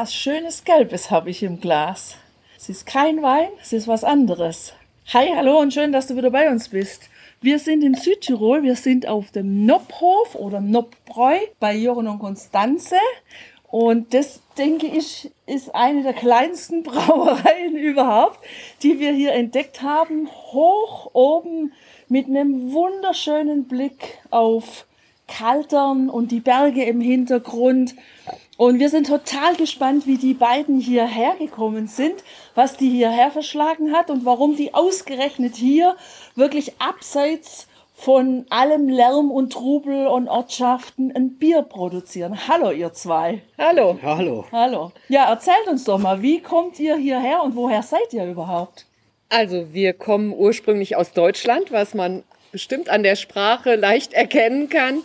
Was 0.00 0.14
schönes 0.14 0.62
Gelbes 0.62 1.10
habe 1.10 1.28
ich 1.28 1.42
im 1.42 1.58
Glas. 1.58 2.14
Es 2.56 2.68
ist 2.68 2.86
kein 2.86 3.20
Wein, 3.20 3.48
es 3.60 3.72
ist 3.72 3.88
was 3.88 4.04
anderes. 4.04 4.72
Hi, 5.12 5.26
hallo 5.34 5.58
und 5.58 5.74
schön, 5.74 5.90
dass 5.90 6.06
du 6.06 6.14
wieder 6.14 6.30
bei 6.30 6.48
uns 6.48 6.68
bist. 6.68 7.10
Wir 7.40 7.58
sind 7.58 7.82
in 7.82 7.94
Südtirol, 7.94 8.62
wir 8.62 8.76
sind 8.76 9.08
auf 9.08 9.32
dem 9.32 9.66
Nopphof 9.66 10.36
oder 10.36 10.60
Noppbräu 10.60 11.38
bei 11.58 11.74
Jochen 11.74 12.06
und 12.06 12.20
Konstanze. 12.20 12.94
Und 13.66 14.14
das, 14.14 14.40
denke 14.56 14.86
ich, 14.86 15.32
ist 15.46 15.74
eine 15.74 16.04
der 16.04 16.12
kleinsten 16.12 16.82
Brauereien 16.84 17.74
überhaupt, 17.74 18.38
die 18.84 19.00
wir 19.00 19.10
hier 19.10 19.32
entdeckt 19.32 19.82
haben. 19.82 20.28
Hoch 20.52 21.10
oben 21.12 21.72
mit 22.08 22.28
einem 22.28 22.72
wunderschönen 22.72 23.64
Blick 23.64 24.20
auf 24.30 24.86
Kaltern 25.26 26.08
und 26.08 26.30
die 26.30 26.38
Berge 26.38 26.84
im 26.84 27.00
Hintergrund. 27.00 27.96
Und 28.58 28.80
wir 28.80 28.88
sind 28.88 29.06
total 29.06 29.54
gespannt, 29.54 30.08
wie 30.08 30.16
die 30.16 30.34
beiden 30.34 30.80
hierher 30.80 31.36
gekommen 31.38 31.86
sind, 31.86 32.24
was 32.56 32.76
die 32.76 32.90
hierher 32.90 33.30
verschlagen 33.30 33.92
hat 33.92 34.10
und 34.10 34.24
warum 34.24 34.56
die 34.56 34.74
ausgerechnet 34.74 35.54
hier 35.54 35.94
wirklich 36.34 36.72
abseits 36.80 37.68
von 37.94 38.46
allem 38.50 38.88
Lärm 38.88 39.30
und 39.30 39.52
Trubel 39.52 40.08
und 40.08 40.26
Ortschaften 40.26 41.14
ein 41.14 41.38
Bier 41.38 41.62
produzieren. 41.62 42.48
Hallo, 42.48 42.72
ihr 42.72 42.92
zwei. 42.92 43.42
Hallo. 43.58 43.96
Hallo. 44.02 44.44
Hallo. 44.50 44.90
Ja, 45.08 45.30
erzählt 45.30 45.68
uns 45.68 45.84
doch 45.84 45.98
mal, 45.98 46.20
wie 46.20 46.40
kommt 46.40 46.80
ihr 46.80 46.96
hierher 46.96 47.44
und 47.44 47.54
woher 47.54 47.84
seid 47.84 48.12
ihr 48.12 48.26
überhaupt? 48.28 48.86
Also, 49.28 49.72
wir 49.72 49.92
kommen 49.92 50.34
ursprünglich 50.34 50.96
aus 50.96 51.12
Deutschland, 51.12 51.70
was 51.70 51.94
man 51.94 52.24
bestimmt 52.52 52.88
an 52.88 53.02
der 53.02 53.16
Sprache 53.16 53.74
leicht 53.74 54.12
erkennen 54.12 54.68
kann. 54.68 55.02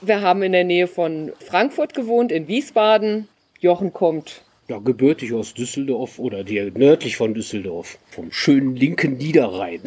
Wir 0.00 0.20
haben 0.20 0.42
in 0.42 0.52
der 0.52 0.64
Nähe 0.64 0.86
von 0.86 1.32
Frankfurt 1.40 1.94
gewohnt, 1.94 2.32
in 2.32 2.48
Wiesbaden. 2.48 3.28
Jochen 3.60 3.92
kommt. 3.92 4.42
Ja, 4.68 4.78
gebürtig 4.78 5.32
aus 5.32 5.54
Düsseldorf 5.54 6.18
oder 6.18 6.44
die, 6.44 6.70
nördlich 6.74 7.16
von 7.16 7.34
Düsseldorf, 7.34 7.98
vom 8.10 8.30
schönen 8.30 8.76
linken 8.76 9.16
Niederrhein. 9.16 9.80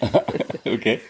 okay. 0.64 1.00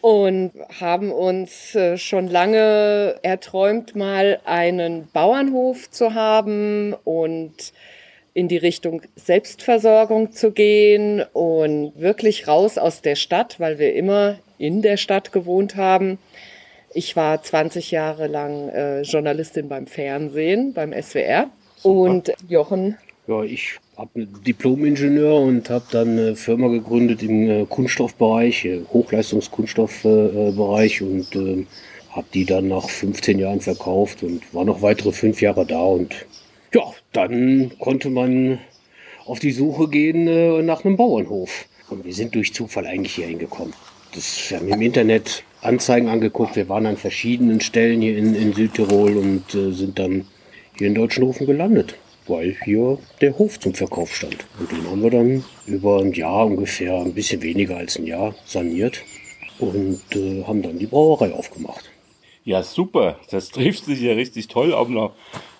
Und 0.00 0.52
haben 0.78 1.10
uns 1.10 1.74
äh, 1.74 1.96
schon 1.98 2.28
lange 2.28 3.16
erträumt, 3.22 3.96
mal 3.96 4.40
einen 4.44 5.08
Bauernhof 5.12 5.90
zu 5.90 6.14
haben 6.14 6.94
und 7.04 7.72
in 8.34 8.46
die 8.46 8.58
Richtung 8.58 9.02
Selbstversorgung 9.16 10.30
zu 10.30 10.52
gehen 10.52 11.24
und 11.32 11.92
wirklich 11.96 12.46
raus 12.46 12.78
aus 12.78 13.02
der 13.02 13.16
Stadt, 13.16 13.58
weil 13.58 13.80
wir 13.80 13.94
immer 13.94 14.38
in 14.58 14.82
der 14.82 14.96
Stadt 14.96 15.32
gewohnt 15.32 15.76
haben. 15.76 16.18
Ich 16.94 17.16
war 17.16 17.42
20 17.42 17.90
Jahre 17.90 18.26
lang 18.26 18.70
äh, 18.70 19.02
Journalistin 19.02 19.68
beim 19.68 19.86
Fernsehen, 19.86 20.72
beim 20.72 20.92
SWR. 20.92 21.50
Super. 21.76 21.94
Und 21.94 22.32
Jochen. 22.48 22.96
Ja, 23.26 23.42
ich 23.42 23.78
habe 23.96 24.10
einen 24.14 24.42
Diplom-Ingenieur 24.42 25.38
und 25.40 25.68
habe 25.70 25.84
dann 25.90 26.10
eine 26.10 26.34
Firma 26.34 26.68
gegründet 26.68 27.22
im 27.22 27.50
äh, 27.50 27.66
Kunststoffbereich, 27.66 28.64
äh, 28.64 28.80
Hochleistungskunststoffbereich 28.92 31.02
und 31.02 31.36
äh, 31.36 31.66
habe 32.10 32.26
die 32.32 32.46
dann 32.46 32.68
nach 32.68 32.88
15 32.88 33.38
Jahren 33.38 33.60
verkauft 33.60 34.22
und 34.22 34.42
war 34.54 34.64
noch 34.64 34.80
weitere 34.82 35.12
fünf 35.12 35.42
Jahre 35.42 35.66
da 35.66 35.80
und 35.80 36.14
ja, 36.74 36.82
dann 37.12 37.72
konnte 37.78 38.10
man 38.10 38.58
auf 39.26 39.40
die 39.40 39.52
Suche 39.52 39.88
gehen 39.88 40.26
äh, 40.26 40.62
nach 40.62 40.84
einem 40.84 40.96
Bauernhof. 40.96 41.66
Und 41.90 42.04
wir 42.04 42.12
sind 42.12 42.34
durch 42.34 42.52
Zufall 42.52 42.86
eigentlich 42.86 43.14
hier 43.14 43.26
hingekommen. 43.26 43.72
Das, 44.12 44.50
wir 44.50 44.58
haben 44.58 44.68
im 44.68 44.82
Internet 44.82 45.44
Anzeigen 45.60 46.08
angeguckt. 46.08 46.56
Wir 46.56 46.68
waren 46.68 46.86
an 46.86 46.96
verschiedenen 46.96 47.60
Stellen 47.60 48.00
hier 48.00 48.16
in, 48.16 48.34
in 48.34 48.52
Südtirol 48.52 49.16
und 49.16 49.54
äh, 49.54 49.72
sind 49.72 49.98
dann 49.98 50.26
hier 50.76 50.86
in 50.86 50.94
Deutschenhofen 50.94 51.46
gelandet, 51.46 51.96
weil 52.26 52.56
hier 52.64 52.98
der 53.20 53.36
Hof 53.38 53.58
zum 53.58 53.74
Verkauf 53.74 54.14
stand. 54.14 54.46
Und 54.58 54.70
den 54.70 54.88
haben 54.88 55.02
wir 55.02 55.10
dann 55.10 55.44
über 55.66 56.00
ein 56.00 56.12
Jahr 56.12 56.46
ungefähr, 56.46 56.94
ein 56.94 57.12
bisschen 57.12 57.42
weniger 57.42 57.76
als 57.76 57.98
ein 57.98 58.06
Jahr, 58.06 58.34
saniert 58.46 59.02
und 59.58 60.00
äh, 60.14 60.44
haben 60.44 60.62
dann 60.62 60.78
die 60.78 60.86
Brauerei 60.86 61.32
aufgemacht. 61.32 61.90
Ja, 62.44 62.62
super. 62.62 63.18
Das 63.30 63.48
trifft 63.50 63.84
sich 63.84 64.00
ja 64.00 64.12
richtig 64.12 64.48
toll. 64.48 64.72
Auch 64.72 64.88
noch 64.88 65.12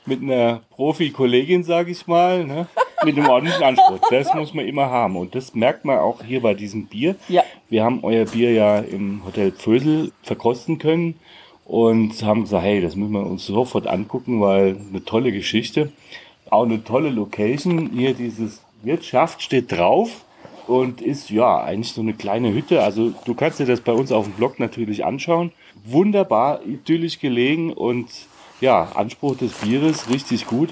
mit 0.06 0.22
einer 0.22 0.62
Profi-Kollegin, 0.70 1.65
sage 1.65 1.91
ich 1.91 2.06
mal, 2.06 2.44
ne? 2.44 2.66
Mit 3.04 3.16
einem 3.16 3.28
ordentlichen 3.28 3.62
Anspruch. 3.62 4.00
Das 4.10 4.32
muss 4.34 4.54
man 4.54 4.66
immer 4.66 4.91
haben. 4.91 5.16
Und 5.16 5.34
das 5.34 5.54
merkt 5.54 5.84
man 5.84 5.98
auch 5.98 6.22
hier 6.22 6.42
bei 6.42 6.54
diesem 6.54 6.86
Bier. 6.86 7.16
Ja. 7.28 7.42
Wir 7.69 7.84
haben 7.84 8.00
euer 8.03 8.25
Bier 8.25 8.53
ja 8.53 8.78
im 8.78 9.22
Hotel 9.25 9.53
Pfösel 9.53 10.12
verkosten 10.22 10.78
können 10.78 11.14
und 11.64 12.22
haben 12.22 12.42
gesagt, 12.42 12.64
hey, 12.64 12.81
das 12.81 12.97
müssen 12.97 13.12
wir 13.12 13.26
uns 13.26 13.47
sofort 13.47 13.86
angucken, 13.86 14.41
weil 14.41 14.76
eine 14.88 15.04
tolle 15.04 15.32
Geschichte. 15.32 15.92
Auch 16.50 16.64
eine 16.64 16.82
tolle 16.82 17.10
Location. 17.10 17.91
Hier 17.92 18.14
dieses 18.14 18.62
Wirtschaft 18.82 19.42
steht 19.42 19.72
drauf 19.72 20.25
und 20.66 21.00
ist 21.00 21.30
ja 21.30 21.62
eigentlich 21.62 21.92
so 21.92 22.00
eine 22.00 22.15
kleine 22.15 22.53
Hütte. 22.53 22.82
Also 22.82 23.12
du 23.25 23.34
kannst 23.34 23.59
dir 23.59 23.66
das 23.66 23.80
bei 23.80 23.92
uns 23.92 24.12
auf 24.12 24.25
dem 24.25 24.34
Blog 24.34 24.59
natürlich 24.59 25.04
anschauen. 25.04 25.53
Wunderbar, 25.84 26.60
idyllisch 26.65 27.19
gelegen 27.20 27.72
und 27.72 28.09
ja, 28.60 28.91
Anspruch 28.94 29.36
des 29.36 29.52
Bieres, 29.52 30.10
richtig 30.10 30.46
gut. 30.46 30.70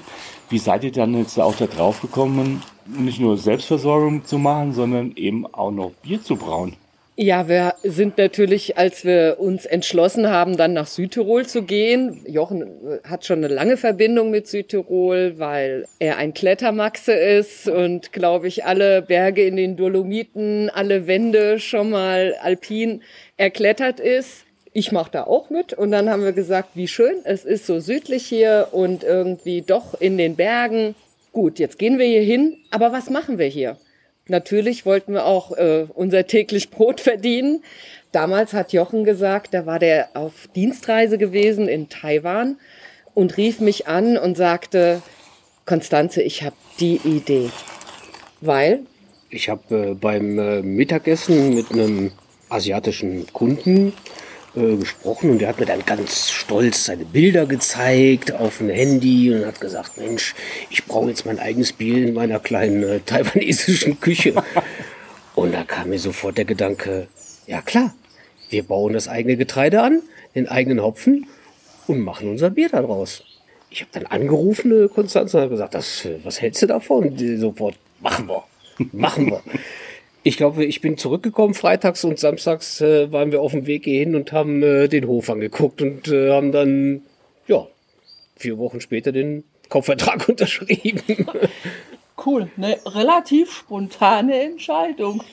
Wie 0.49 0.59
seid 0.59 0.83
ihr 0.83 0.91
dann 0.91 1.17
jetzt 1.17 1.39
auch 1.39 1.55
da 1.55 1.67
drauf 1.67 2.01
gekommen, 2.01 2.61
nicht 2.85 3.19
nur 3.19 3.37
Selbstversorgung 3.37 4.23
zu 4.25 4.37
machen, 4.37 4.73
sondern 4.73 5.13
eben 5.15 5.45
auch 5.45 5.71
noch 5.71 5.91
Bier 6.01 6.21
zu 6.21 6.35
brauen? 6.35 6.75
Ja, 7.19 7.49
wir 7.49 7.73
sind 7.81 8.19
natürlich, 8.19 8.77
als 8.77 9.03
wir 9.03 9.37
uns 9.39 9.65
entschlossen 9.65 10.29
haben, 10.29 10.55
dann 10.55 10.73
nach 10.73 10.85
Südtirol 10.85 11.47
zu 11.47 11.63
gehen. 11.63 12.21
Jochen 12.27 12.99
hat 13.03 13.25
schon 13.25 13.43
eine 13.43 13.51
lange 13.51 13.75
Verbindung 13.75 14.29
mit 14.29 14.45
Südtirol, 14.45 15.39
weil 15.39 15.85
er 15.97 16.17
ein 16.17 16.35
Klettermaxe 16.35 17.13
ist 17.13 17.67
und, 17.67 18.13
glaube 18.13 18.47
ich, 18.47 18.65
alle 18.65 19.01
Berge 19.01 19.43
in 19.47 19.55
den 19.55 19.75
Dolomiten, 19.75 20.69
alle 20.69 21.07
Wände 21.07 21.59
schon 21.59 21.89
mal 21.89 22.35
alpin 22.39 23.01
erklettert 23.35 23.99
ist 23.99 24.46
ich 24.77 24.91
mache 24.91 25.09
da 25.09 25.23
auch 25.23 25.49
mit. 25.49 25.73
Und 25.73 25.89
dann 25.89 26.07
haben 26.07 26.23
wir 26.23 26.33
gesagt, 26.33 26.69
wie 26.75 26.87
schön, 26.87 27.15
es 27.23 27.45
ist 27.45 27.65
so 27.65 27.79
südlich 27.79 28.27
hier 28.27 28.67
und 28.73 29.03
irgendwie 29.03 29.63
doch 29.63 29.99
in 29.99 30.19
den 30.19 30.35
Bergen. 30.35 30.93
Gut, 31.31 31.57
jetzt 31.57 31.79
gehen 31.79 31.97
wir 31.97 32.05
hier 32.05 32.21
hin, 32.21 32.57
aber 32.69 32.91
was 32.91 33.09
machen 33.09 33.39
wir 33.39 33.47
hier? 33.47 33.77
Natürlich 34.27 34.85
wollten 34.85 35.13
wir 35.13 35.25
auch 35.25 35.57
äh, 35.57 35.87
unser 35.95 36.27
täglich 36.27 36.69
Brot 36.69 37.01
verdienen. 37.01 37.63
Damals 38.11 38.53
hat 38.53 38.71
Jochen 38.71 39.03
gesagt, 39.03 39.55
da 39.55 39.65
war 39.65 39.79
der 39.79 40.09
auf 40.13 40.47
Dienstreise 40.55 41.17
gewesen 41.17 41.67
in 41.67 41.89
Taiwan 41.89 42.57
und 43.15 43.35
rief 43.35 43.59
mich 43.59 43.87
an 43.87 44.15
und 44.15 44.37
sagte, 44.37 45.01
Konstanze, 45.65 46.21
ich 46.21 46.43
habe 46.43 46.55
die 46.79 46.97
Idee. 47.03 47.49
Weil? 48.41 48.81
Ich 49.31 49.49
habe 49.49 49.75
äh, 49.75 49.93
beim 49.95 50.37
äh, 50.37 50.61
Mittagessen 50.61 51.55
mit 51.55 51.71
einem 51.71 52.11
asiatischen 52.49 53.25
Kunden 53.33 53.93
äh, 54.57 54.77
gesprochen 54.77 55.29
und 55.29 55.41
er 55.41 55.49
hat 55.49 55.59
mir 55.59 55.65
dann 55.65 55.85
ganz 55.85 56.31
stolz 56.31 56.85
seine 56.85 57.05
Bilder 57.05 57.45
gezeigt 57.45 58.31
auf 58.31 58.57
dem 58.57 58.69
Handy 58.69 59.33
und 59.33 59.45
hat 59.45 59.61
gesagt, 59.61 59.97
Mensch, 59.97 60.33
ich 60.69 60.85
brauche 60.85 61.09
jetzt 61.09 61.25
mein 61.25 61.39
eigenes 61.39 61.73
Bier 61.73 62.07
in 62.07 62.13
meiner 62.13 62.39
kleinen 62.39 62.83
äh, 62.83 62.99
taiwanesischen 63.01 63.99
Küche. 63.99 64.33
und 65.35 65.53
da 65.53 65.63
kam 65.63 65.89
mir 65.89 65.99
sofort 65.99 66.37
der 66.37 66.45
Gedanke, 66.45 67.07
ja 67.45 67.61
klar, 67.61 67.93
wir 68.49 68.63
bauen 68.63 68.93
das 68.93 69.07
eigene 69.07 69.37
Getreide 69.37 69.83
an, 69.83 70.01
den 70.33 70.47
eigenen 70.47 70.81
Hopfen 70.81 71.27
und 71.85 71.99
machen 71.99 72.29
unser 72.29 72.49
Bier 72.49 72.69
daraus. 72.69 73.23
Ich 73.69 73.81
habe 73.81 73.91
dann 73.93 74.05
angerufen, 74.05 74.85
äh, 74.85 74.87
Konstanz, 74.87 75.33
und 75.33 75.41
habe 75.41 75.51
gesagt, 75.51 75.75
das, 75.75 76.05
äh, 76.05 76.19
was 76.23 76.41
hältst 76.41 76.63
du 76.63 76.67
davon? 76.67 77.09
Und 77.09 77.39
sofort, 77.39 77.75
machen 78.01 78.27
wir, 78.27 78.43
machen 78.91 79.27
wir. 79.27 79.41
Ich 80.27 80.35
glaube, 80.35 80.65
ich 80.65 80.81
bin 80.81 80.97
zurückgekommen 80.97 81.53
freitags 81.53 82.03
und 82.03 82.19
samstags 82.19 82.81
äh, 82.81 83.09
waren 83.13 83.31
wir 83.31 83.41
auf 83.41 83.53
dem 83.53 83.65
Weg 83.65 83.85
hierhin 83.85 84.13
und 84.13 84.33
haben 84.33 84.61
äh, 84.61 84.89
den 84.89 85.07
Hof 85.07 85.29
angeguckt 85.29 85.81
und 85.81 86.09
äh, 86.09 86.33
haben 86.33 86.51
dann, 86.51 87.03
ja, 87.47 87.65
vier 88.35 88.57
Wochen 88.57 88.81
später 88.81 89.13
den 89.13 89.45
Kaufvertrag 89.69 90.27
unterschrieben. 90.27 91.01
Cool, 92.25 92.49
eine 92.57 92.77
relativ 92.85 93.53
spontane 93.53 94.37
Entscheidung. 94.37 95.23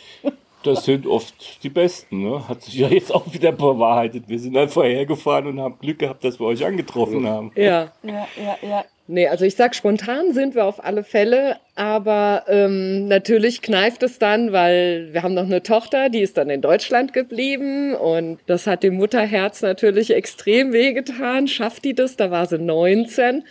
Das 0.62 0.84
sind 0.84 1.08
oft 1.08 1.64
die 1.64 1.70
besten, 1.70 2.22
ne? 2.22 2.48
Hat 2.48 2.62
sich 2.62 2.74
ja 2.74 2.86
jetzt 2.86 3.12
auch 3.12 3.34
wieder 3.34 3.50
bewahrheitet. 3.50 4.28
Wir 4.28 4.38
sind 4.38 4.54
dann 4.54 4.68
vorher 4.68 5.06
gefahren 5.06 5.48
und 5.48 5.60
haben 5.60 5.76
Glück 5.80 5.98
gehabt, 5.98 6.22
dass 6.22 6.38
wir 6.38 6.46
euch 6.46 6.64
angetroffen 6.64 7.26
haben. 7.26 7.50
Ja. 7.56 7.90
Ja, 8.04 8.28
ja, 8.36 8.58
ja. 8.62 8.84
Nee, 9.06 9.28
also 9.28 9.44
ich 9.44 9.54
sag 9.54 9.74
spontan 9.74 10.32
sind 10.32 10.54
wir 10.54 10.64
auf 10.64 10.82
alle 10.82 11.04
Fälle, 11.04 11.56
aber 11.74 12.44
ähm, 12.48 13.06
natürlich 13.06 13.60
kneift 13.60 14.02
es 14.02 14.18
dann, 14.18 14.52
weil 14.52 15.12
wir 15.12 15.22
haben 15.22 15.34
noch 15.34 15.44
eine 15.44 15.62
Tochter, 15.62 16.08
die 16.08 16.20
ist 16.20 16.38
dann 16.38 16.48
in 16.48 16.62
Deutschland 16.62 17.12
geblieben 17.12 17.94
und 17.94 18.38
das 18.46 18.66
hat 18.66 18.82
dem 18.82 18.94
Mutterherz 18.94 19.60
natürlich 19.60 20.10
extrem 20.10 20.72
wehgetan. 20.72 21.48
Schafft 21.48 21.84
die 21.84 21.94
das? 21.94 22.16
Da 22.16 22.30
war 22.30 22.46
sie 22.46 22.58
19. 22.58 23.44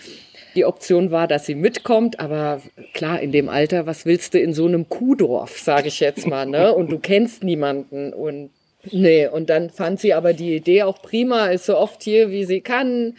Die 0.56 0.66
Option 0.66 1.12
war, 1.12 1.28
dass 1.28 1.46
sie 1.46 1.56
mitkommt, 1.56 2.20
aber 2.20 2.62
klar, 2.96 3.20
in 3.20 3.32
dem 3.32 3.48
Alter, 3.48 3.86
was 3.86 4.08
willst 4.08 4.34
du 4.34 4.40
in 4.40 4.54
so 4.54 4.66
einem 4.66 4.90
Kuhdorf, 4.90 5.60
sage 5.60 5.88
ich 5.88 6.00
jetzt 6.00 6.26
mal, 6.26 6.48
ne? 6.48 6.74
Und 6.74 6.92
du 6.92 6.98
kennst 6.98 7.44
niemanden 7.44 8.12
und 8.12 8.50
nee, 8.92 9.28
und 9.28 9.52
dann 9.52 9.70
fand 9.70 10.00
sie 10.00 10.16
aber 10.16 10.34
die 10.34 10.56
Idee 10.56 10.82
auch 10.84 11.02
prima, 11.02 11.48
ist 11.48 11.68
so 11.68 11.78
oft 11.78 12.02
hier, 12.02 12.32
wie 12.32 12.46
sie 12.46 12.62
kann 12.62 13.14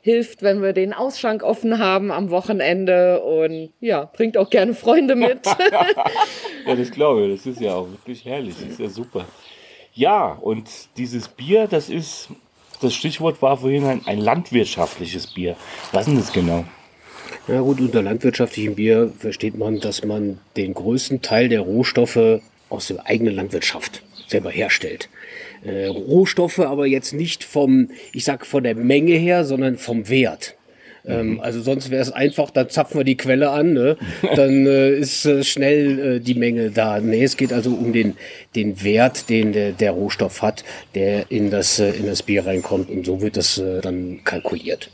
hilft, 0.00 0.42
wenn 0.42 0.62
wir 0.62 0.72
den 0.72 0.92
Ausschank 0.92 1.42
offen 1.42 1.78
haben 1.78 2.10
am 2.10 2.30
Wochenende 2.30 3.20
und 3.22 3.70
ja, 3.80 4.04
bringt 4.04 4.36
auch 4.36 4.50
gerne 4.50 4.74
Freunde 4.74 5.16
mit. 5.16 5.46
ja, 6.66 6.74
das 6.74 6.90
glaube 6.90 7.26
ich. 7.26 7.36
Das 7.36 7.46
ist 7.46 7.60
ja 7.60 7.74
auch 7.74 7.88
wirklich 7.88 8.24
herrlich. 8.24 8.54
Das 8.54 8.70
ist 8.70 8.80
ja 8.80 8.88
super. 8.88 9.26
Ja, 9.94 10.32
und 10.40 10.68
dieses 10.96 11.28
Bier, 11.28 11.66
das 11.66 11.90
ist, 11.90 12.28
das 12.80 12.94
Stichwort 12.94 13.42
war 13.42 13.56
vorhin 13.56 13.84
ein, 13.84 14.02
ein 14.06 14.18
landwirtschaftliches 14.18 15.26
Bier. 15.34 15.56
Was 15.92 16.02
ist 16.02 16.08
denn 16.08 16.18
das 16.18 16.32
genau? 16.32 16.64
Ja 17.48 17.60
gut, 17.60 17.80
unter 17.80 18.02
landwirtschaftlichem 18.02 18.74
Bier 18.74 19.12
versteht 19.18 19.56
man, 19.56 19.80
dass 19.80 20.04
man 20.04 20.38
den 20.56 20.74
größten 20.74 21.22
Teil 21.22 21.48
der 21.48 21.60
Rohstoffe 21.60 22.40
aus 22.68 22.88
der 22.88 23.06
eigenen 23.06 23.34
Landwirtschaft 23.34 24.02
selber 24.28 24.50
herstellt 24.50 25.08
äh, 25.64 25.86
Rohstoffe, 25.86 26.60
aber 26.60 26.86
jetzt 26.86 27.12
nicht 27.12 27.44
vom, 27.44 27.90
ich 28.12 28.24
sag 28.24 28.46
von 28.46 28.64
der 28.64 28.74
Menge 28.74 29.14
her, 29.14 29.44
sondern 29.44 29.76
vom 29.76 30.08
Wert. 30.08 30.56
Ähm, 31.06 31.34
mhm. 31.34 31.40
also 31.40 31.62
sonst 31.62 31.90
wäre 31.90 32.02
es 32.02 32.12
einfach, 32.12 32.50
dann 32.50 32.68
zapfen 32.68 33.00
wir 33.00 33.04
die 33.04 33.16
Quelle 33.16 33.50
an, 33.50 33.72
ne? 33.72 33.96
dann 34.36 34.66
äh, 34.66 34.90
ist 34.90 35.24
äh, 35.24 35.42
schnell 35.42 36.16
äh, 36.16 36.20
die 36.20 36.34
Menge 36.34 36.70
da. 36.70 37.00
Nee, 37.00 37.24
es 37.24 37.36
geht 37.36 37.52
also 37.52 37.70
um 37.70 37.92
den, 37.92 38.14
den 38.54 38.82
Wert, 38.82 39.30
den 39.30 39.52
der, 39.52 39.72
der 39.72 39.92
Rohstoff 39.92 40.42
hat, 40.42 40.64
der 40.94 41.30
in 41.30 41.50
das, 41.50 41.78
äh, 41.78 41.90
in 41.90 42.06
das 42.06 42.22
Bier 42.22 42.46
reinkommt 42.46 42.90
und 42.90 43.06
so 43.06 43.22
wird 43.22 43.36
das 43.36 43.58
äh, 43.58 43.80
dann 43.80 44.20
kalkuliert. 44.24 44.90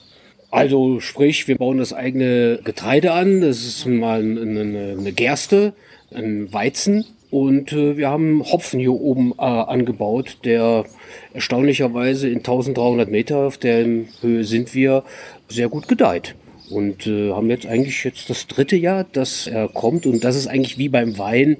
Also 0.50 1.00
sprich, 1.00 1.48
wir 1.48 1.56
bauen 1.56 1.78
das 1.78 1.92
eigene 1.92 2.60
Getreide 2.62 3.10
an, 3.10 3.40
das 3.40 3.64
ist 3.64 3.86
mal 3.86 4.20
eine, 4.20 4.94
eine 4.96 5.12
Gerste, 5.12 5.72
ein 6.14 6.52
Weizen 6.52 7.04
und 7.34 7.72
äh, 7.72 7.96
wir 7.96 8.10
haben 8.10 8.44
Hopfen 8.44 8.78
hier 8.78 8.92
oben 8.92 9.32
äh, 9.36 9.42
angebaut, 9.42 10.38
der 10.44 10.84
erstaunlicherweise 11.32 12.28
in 12.28 12.38
1300 12.38 13.10
Meter 13.10 13.38
auf 13.38 13.58
der 13.58 13.84
Höhe 14.20 14.44
sind 14.44 14.72
wir 14.72 15.02
sehr 15.48 15.68
gut 15.68 15.88
gedeiht. 15.88 16.36
Und 16.70 17.08
äh, 17.08 17.32
haben 17.32 17.50
jetzt 17.50 17.66
eigentlich 17.66 18.04
jetzt 18.04 18.30
das 18.30 18.46
dritte 18.46 18.76
Jahr, 18.76 19.02
dass 19.02 19.48
er 19.48 19.66
kommt. 19.66 20.06
Und 20.06 20.22
das 20.22 20.36
ist 20.36 20.46
eigentlich 20.46 20.78
wie 20.78 20.88
beim 20.88 21.18
Wein. 21.18 21.56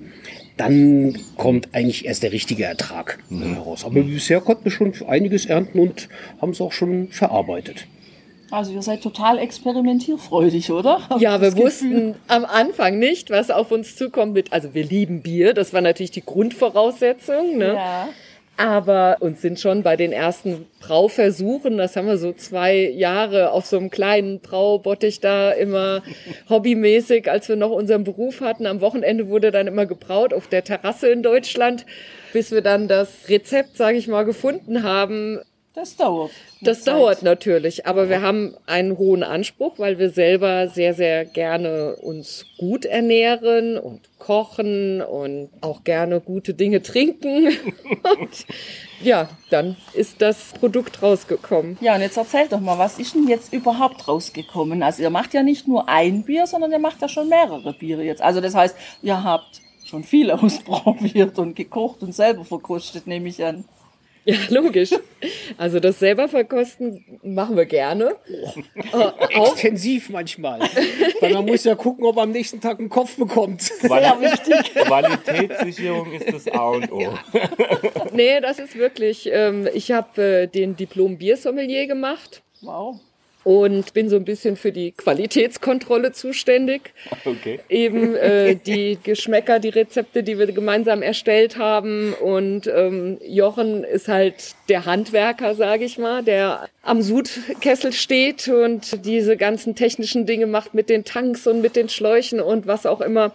Dann 0.56 1.18
kommt 1.36 1.74
eigentlich 1.74 2.04
erst 2.04 2.22
der 2.22 2.30
richtige 2.30 2.62
Ertrag 2.62 3.18
äh, 3.32 3.56
heraus. 3.56 3.84
Aber 3.84 4.00
bisher 4.04 4.40
konnten 4.40 4.66
wir 4.66 4.70
schon 4.70 4.92
einiges 5.08 5.44
ernten 5.44 5.80
und 5.80 6.08
haben 6.40 6.50
es 6.50 6.60
auch 6.60 6.70
schon 6.70 7.08
verarbeitet. 7.08 7.88
Also 8.50 8.72
ihr 8.72 8.82
seid 8.82 9.02
total 9.02 9.38
experimentierfreudig, 9.38 10.70
oder? 10.70 11.00
ja, 11.18 11.40
wir 11.40 11.56
wussten 11.56 12.14
am 12.28 12.44
Anfang 12.44 12.98
nicht, 12.98 13.30
was 13.30 13.50
auf 13.50 13.72
uns 13.72 13.96
zukommt 13.96 14.34
mit, 14.34 14.52
also 14.52 14.74
wir 14.74 14.84
lieben 14.84 15.22
Bier, 15.22 15.54
das 15.54 15.72
war 15.72 15.80
natürlich 15.80 16.12
die 16.12 16.24
Grundvoraussetzung, 16.24 17.58
ne? 17.58 17.74
Ja. 17.74 18.08
Aber 18.56 19.16
uns 19.18 19.42
sind 19.42 19.58
schon 19.58 19.82
bei 19.82 19.96
den 19.96 20.12
ersten 20.12 20.66
Brauversuchen, 20.78 21.76
das 21.76 21.96
haben 21.96 22.06
wir 22.06 22.18
so 22.18 22.32
zwei 22.32 22.88
Jahre 22.88 23.50
auf 23.50 23.66
so 23.66 23.76
einem 23.76 23.90
kleinen 23.90 24.38
Braubottich 24.38 25.18
da 25.18 25.50
immer 25.50 26.02
hobbymäßig, 26.48 27.28
als 27.28 27.48
wir 27.48 27.56
noch 27.56 27.72
unseren 27.72 28.04
Beruf 28.04 28.40
hatten. 28.40 28.66
Am 28.66 28.80
Wochenende 28.80 29.28
wurde 29.28 29.50
dann 29.50 29.66
immer 29.66 29.86
gebraut 29.86 30.32
auf 30.32 30.46
der 30.46 30.62
Terrasse 30.62 31.08
in 31.08 31.24
Deutschland, 31.24 31.84
bis 32.32 32.52
wir 32.52 32.60
dann 32.60 32.86
das 32.86 33.28
Rezept, 33.28 33.76
sage 33.76 33.98
ich 33.98 34.06
mal, 34.06 34.24
gefunden 34.24 34.84
haben, 34.84 35.40
das 35.74 35.96
dauert. 35.96 36.30
Das 36.60 36.82
Zeit. 36.82 36.94
dauert 36.94 37.22
natürlich, 37.22 37.84
aber 37.84 38.08
wir 38.08 38.22
haben 38.22 38.54
einen 38.64 38.96
hohen 38.96 39.24
Anspruch, 39.24 39.74
weil 39.78 39.98
wir 39.98 40.10
selber 40.10 40.68
sehr, 40.68 40.94
sehr 40.94 41.24
gerne 41.24 41.96
uns 41.96 42.46
gut 42.58 42.84
ernähren 42.84 43.76
und 43.76 44.00
kochen 44.20 45.02
und 45.02 45.50
auch 45.62 45.82
gerne 45.82 46.20
gute 46.20 46.54
Dinge 46.54 46.80
trinken. 46.80 47.48
und 48.18 48.46
ja, 49.02 49.28
dann 49.50 49.76
ist 49.94 50.22
das 50.22 50.52
Produkt 50.60 51.02
rausgekommen. 51.02 51.76
Ja, 51.80 51.96
und 51.96 52.02
jetzt 52.02 52.16
erzählt 52.16 52.52
doch 52.52 52.60
mal, 52.60 52.78
was 52.78 53.00
ist 53.00 53.14
denn 53.14 53.26
jetzt 53.26 53.52
überhaupt 53.52 54.06
rausgekommen? 54.06 54.80
Also 54.82 55.02
ihr 55.02 55.10
macht 55.10 55.34
ja 55.34 55.42
nicht 55.42 55.66
nur 55.66 55.88
ein 55.88 56.22
Bier, 56.22 56.46
sondern 56.46 56.70
ihr 56.70 56.78
macht 56.78 57.02
ja 57.02 57.08
schon 57.08 57.28
mehrere 57.28 57.72
Biere 57.72 58.04
jetzt. 58.04 58.22
Also 58.22 58.40
das 58.40 58.54
heißt, 58.54 58.76
ihr 59.02 59.24
habt 59.24 59.60
schon 59.84 60.04
viel 60.04 60.30
ausprobiert 60.30 61.38
und 61.40 61.56
gekocht 61.56 62.02
und 62.02 62.14
selber 62.14 62.44
verkostet, 62.44 63.08
nehme 63.08 63.28
ich 63.28 63.44
an. 63.44 63.64
Ja, 64.26 64.36
logisch. 64.48 64.90
Also 65.58 65.80
das 65.80 65.98
selber 65.98 66.28
verkosten 66.28 67.04
machen 67.22 67.56
wir 67.56 67.66
gerne. 67.66 68.16
Äh, 68.26 69.38
Extensiv 69.38 70.08
manchmal. 70.08 70.60
Weil 71.20 71.34
man 71.34 71.44
muss 71.44 71.64
ja 71.64 71.74
gucken, 71.74 72.06
ob 72.06 72.16
man 72.16 72.24
am 72.24 72.30
nächsten 72.30 72.58
Tag 72.58 72.78
einen 72.78 72.88
Kopf 72.88 73.16
bekommt. 73.16 73.60
Sehr 73.80 74.16
wichtig. 74.20 74.74
Qualitätssicherung 74.74 76.12
ist 76.12 76.32
das 76.32 76.48
A 76.48 76.68
und 76.68 76.90
O. 76.90 77.00
Ja. 77.00 77.18
Nee, 78.12 78.40
das 78.40 78.58
ist 78.58 78.76
wirklich, 78.76 79.28
ähm, 79.30 79.68
ich 79.74 79.92
habe 79.92 80.22
äh, 80.22 80.46
den 80.46 80.74
Diplom 80.74 81.18
Biersommelier 81.18 81.86
gemacht. 81.86 82.42
Wow 82.62 83.00
und 83.44 83.92
bin 83.92 84.08
so 84.08 84.16
ein 84.16 84.24
bisschen 84.24 84.56
für 84.56 84.72
die 84.72 84.92
Qualitätskontrolle 84.92 86.12
zuständig. 86.12 86.92
Okay. 87.24 87.60
Eben 87.68 88.16
äh, 88.16 88.56
die 88.56 88.98
Geschmäcker, 89.02 89.60
die 89.60 89.68
Rezepte, 89.68 90.22
die 90.22 90.38
wir 90.38 90.50
gemeinsam 90.50 91.02
erstellt 91.02 91.58
haben. 91.58 92.14
Und 92.14 92.66
ähm, 92.66 93.18
Jochen 93.26 93.84
ist 93.84 94.08
halt 94.08 94.54
der 94.68 94.86
Handwerker, 94.86 95.54
sage 95.54 95.84
ich 95.84 95.98
mal, 95.98 96.22
der 96.22 96.68
am 96.82 97.02
Sudkessel 97.02 97.92
steht 97.92 98.48
und 98.48 99.04
diese 99.04 99.36
ganzen 99.36 99.74
technischen 99.74 100.26
Dinge 100.26 100.46
macht 100.46 100.74
mit 100.74 100.88
den 100.88 101.04
Tanks 101.04 101.46
und 101.46 101.60
mit 101.60 101.76
den 101.76 101.88
Schläuchen 101.88 102.40
und 102.40 102.66
was 102.66 102.86
auch 102.86 103.00
immer. 103.00 103.32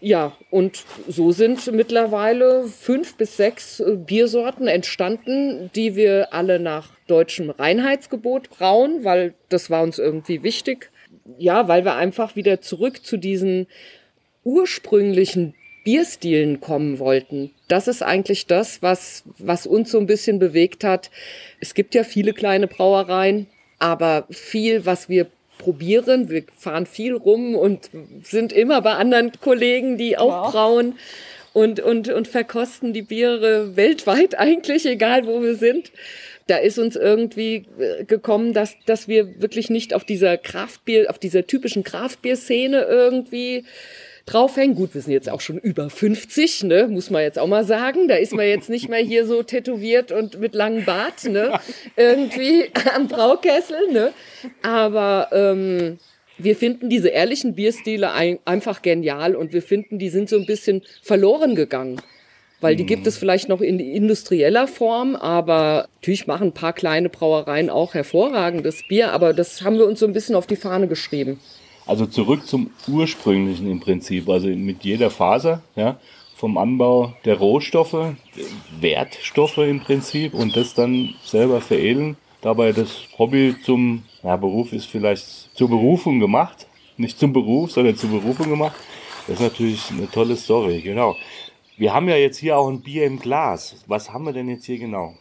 Ja, 0.00 0.36
und 0.50 0.84
so 1.08 1.32
sind 1.32 1.72
mittlerweile 1.72 2.68
fünf 2.68 3.16
bis 3.16 3.36
sechs 3.36 3.80
äh, 3.80 3.96
Biersorten 3.96 4.68
entstanden, 4.68 5.70
die 5.74 5.96
wir 5.96 6.32
alle 6.32 6.60
nach 6.60 6.90
deutschem 7.06 7.50
Reinheitsgebot 7.50 8.50
brauen, 8.50 9.04
weil 9.04 9.34
das 9.48 9.70
war 9.70 9.82
uns 9.82 9.98
irgendwie 9.98 10.42
wichtig. 10.42 10.90
Ja, 11.36 11.68
weil 11.68 11.84
wir 11.84 11.96
einfach 11.96 12.36
wieder 12.36 12.60
zurück 12.60 13.04
zu 13.04 13.16
diesen 13.16 13.66
ursprünglichen 14.44 15.54
Bierstilen 15.84 16.60
kommen 16.60 16.98
wollten. 16.98 17.50
Das 17.66 17.88
ist 17.88 18.02
eigentlich 18.02 18.46
das, 18.46 18.82
was, 18.82 19.24
was 19.38 19.66
uns 19.66 19.90
so 19.90 19.98
ein 19.98 20.06
bisschen 20.06 20.38
bewegt 20.38 20.84
hat. 20.84 21.10
Es 21.60 21.74
gibt 21.74 21.94
ja 21.94 22.04
viele 22.04 22.32
kleine 22.32 22.66
Brauereien, 22.66 23.46
aber 23.78 24.26
viel, 24.30 24.86
was 24.86 25.08
wir 25.08 25.28
probieren. 25.58 26.30
Wir 26.30 26.44
fahren 26.56 26.86
viel 26.86 27.14
rum 27.14 27.54
und 27.54 27.90
sind 28.22 28.52
immer 28.52 28.80
bei 28.82 28.92
anderen 28.92 29.32
Kollegen, 29.40 29.98
die 29.98 30.16
auch 30.16 30.44
wow. 30.44 30.52
brauen 30.52 30.94
und, 31.52 31.80
und, 31.80 32.08
und 32.08 32.28
verkosten 32.28 32.92
die 32.92 33.02
Biere 33.02 33.76
weltweit 33.76 34.34
eigentlich, 34.38 34.86
egal 34.86 35.26
wo 35.26 35.42
wir 35.42 35.56
sind. 35.56 35.92
Da 36.46 36.56
ist 36.56 36.78
uns 36.78 36.96
irgendwie 36.96 37.66
äh, 37.78 38.04
gekommen, 38.04 38.54
dass, 38.54 38.74
dass 38.86 39.06
wir 39.06 39.40
wirklich 39.40 39.68
nicht 39.68 39.92
auf 39.92 40.04
dieser 40.04 40.38
Kraftbier, 40.38 41.10
auf 41.10 41.18
dieser 41.18 41.46
typischen 41.46 41.84
Kraftbier-Szene 41.84 42.82
irgendwie 42.88 43.64
draufhängen. 44.32 44.76
Gut, 44.76 44.94
wir 44.94 45.00
sind 45.00 45.12
jetzt 45.12 45.30
auch 45.30 45.40
schon 45.40 45.58
über 45.58 45.90
50, 45.90 46.64
ne? 46.64 46.88
muss 46.88 47.10
man 47.10 47.22
jetzt 47.22 47.38
auch 47.38 47.46
mal 47.46 47.64
sagen. 47.64 48.08
Da 48.08 48.16
ist 48.16 48.34
man 48.34 48.46
jetzt 48.46 48.68
nicht 48.68 48.88
mehr 48.88 49.00
hier 49.00 49.26
so 49.26 49.42
tätowiert 49.42 50.12
und 50.12 50.40
mit 50.40 50.54
langem 50.54 50.84
Bart, 50.84 51.24
ne? 51.24 51.58
irgendwie 51.96 52.70
am 52.94 53.08
Braukessel. 53.08 53.92
Ne? 53.92 54.12
Aber 54.62 55.28
ähm, 55.32 55.98
wir 56.38 56.56
finden 56.56 56.88
diese 56.88 57.08
ehrlichen 57.08 57.54
Bierstile 57.54 58.12
ein, 58.12 58.38
einfach 58.44 58.82
genial 58.82 59.34
und 59.34 59.52
wir 59.52 59.62
finden, 59.62 59.98
die 59.98 60.08
sind 60.08 60.28
so 60.28 60.36
ein 60.36 60.46
bisschen 60.46 60.82
verloren 61.02 61.54
gegangen. 61.54 62.00
Weil 62.60 62.74
die 62.74 62.86
gibt 62.86 63.06
es 63.06 63.16
mhm. 63.16 63.20
vielleicht 63.20 63.48
noch 63.48 63.60
in 63.60 63.78
industrieller 63.78 64.66
Form, 64.66 65.14
aber 65.14 65.88
natürlich 65.96 66.26
machen 66.26 66.48
ein 66.48 66.54
paar 66.54 66.72
kleine 66.72 67.08
Brauereien 67.08 67.70
auch 67.70 67.94
hervorragendes 67.94 68.82
Bier, 68.88 69.12
aber 69.12 69.32
das 69.32 69.62
haben 69.62 69.78
wir 69.78 69.86
uns 69.86 70.00
so 70.00 70.06
ein 70.06 70.12
bisschen 70.12 70.34
auf 70.34 70.46
die 70.46 70.56
Fahne 70.56 70.88
geschrieben. 70.88 71.38
Also 71.88 72.04
zurück 72.04 72.46
zum 72.46 72.70
ursprünglichen 72.86 73.70
im 73.70 73.80
Prinzip, 73.80 74.28
also 74.28 74.46
mit 74.48 74.84
jeder 74.84 75.10
Faser, 75.10 75.62
ja, 75.74 75.98
vom 76.36 76.58
Anbau 76.58 77.14
der 77.24 77.38
Rohstoffe, 77.38 78.14
Wertstoffe 78.78 79.58
im 79.58 79.80
Prinzip 79.80 80.34
und 80.34 80.54
das 80.54 80.74
dann 80.74 81.14
selber 81.24 81.62
veredeln. 81.62 82.18
Dabei 82.42 82.72
das 82.72 82.90
Hobby 83.18 83.56
zum 83.64 84.04
ja, 84.22 84.36
Beruf 84.36 84.74
ist 84.74 84.84
vielleicht 84.84 85.56
zur 85.56 85.70
Berufung 85.70 86.20
gemacht, 86.20 86.66
nicht 86.98 87.18
zum 87.18 87.32
Beruf, 87.32 87.72
sondern 87.72 87.96
zur 87.96 88.10
Berufung 88.10 88.50
gemacht. 88.50 88.76
Das 89.26 89.36
ist 89.36 89.42
natürlich 89.42 89.90
eine 89.90 90.10
tolle 90.10 90.36
Story, 90.36 90.82
genau. 90.82 91.16
Wir 91.78 91.94
haben 91.94 92.08
ja 92.08 92.16
jetzt 92.16 92.36
hier 92.36 92.58
auch 92.58 92.68
ein 92.68 92.82
Bier 92.82 93.06
im 93.06 93.18
Glas. 93.18 93.76
Was 93.86 94.12
haben 94.12 94.24
wir 94.24 94.34
denn 94.34 94.50
jetzt 94.50 94.66
hier 94.66 94.78
genau? 94.78 95.14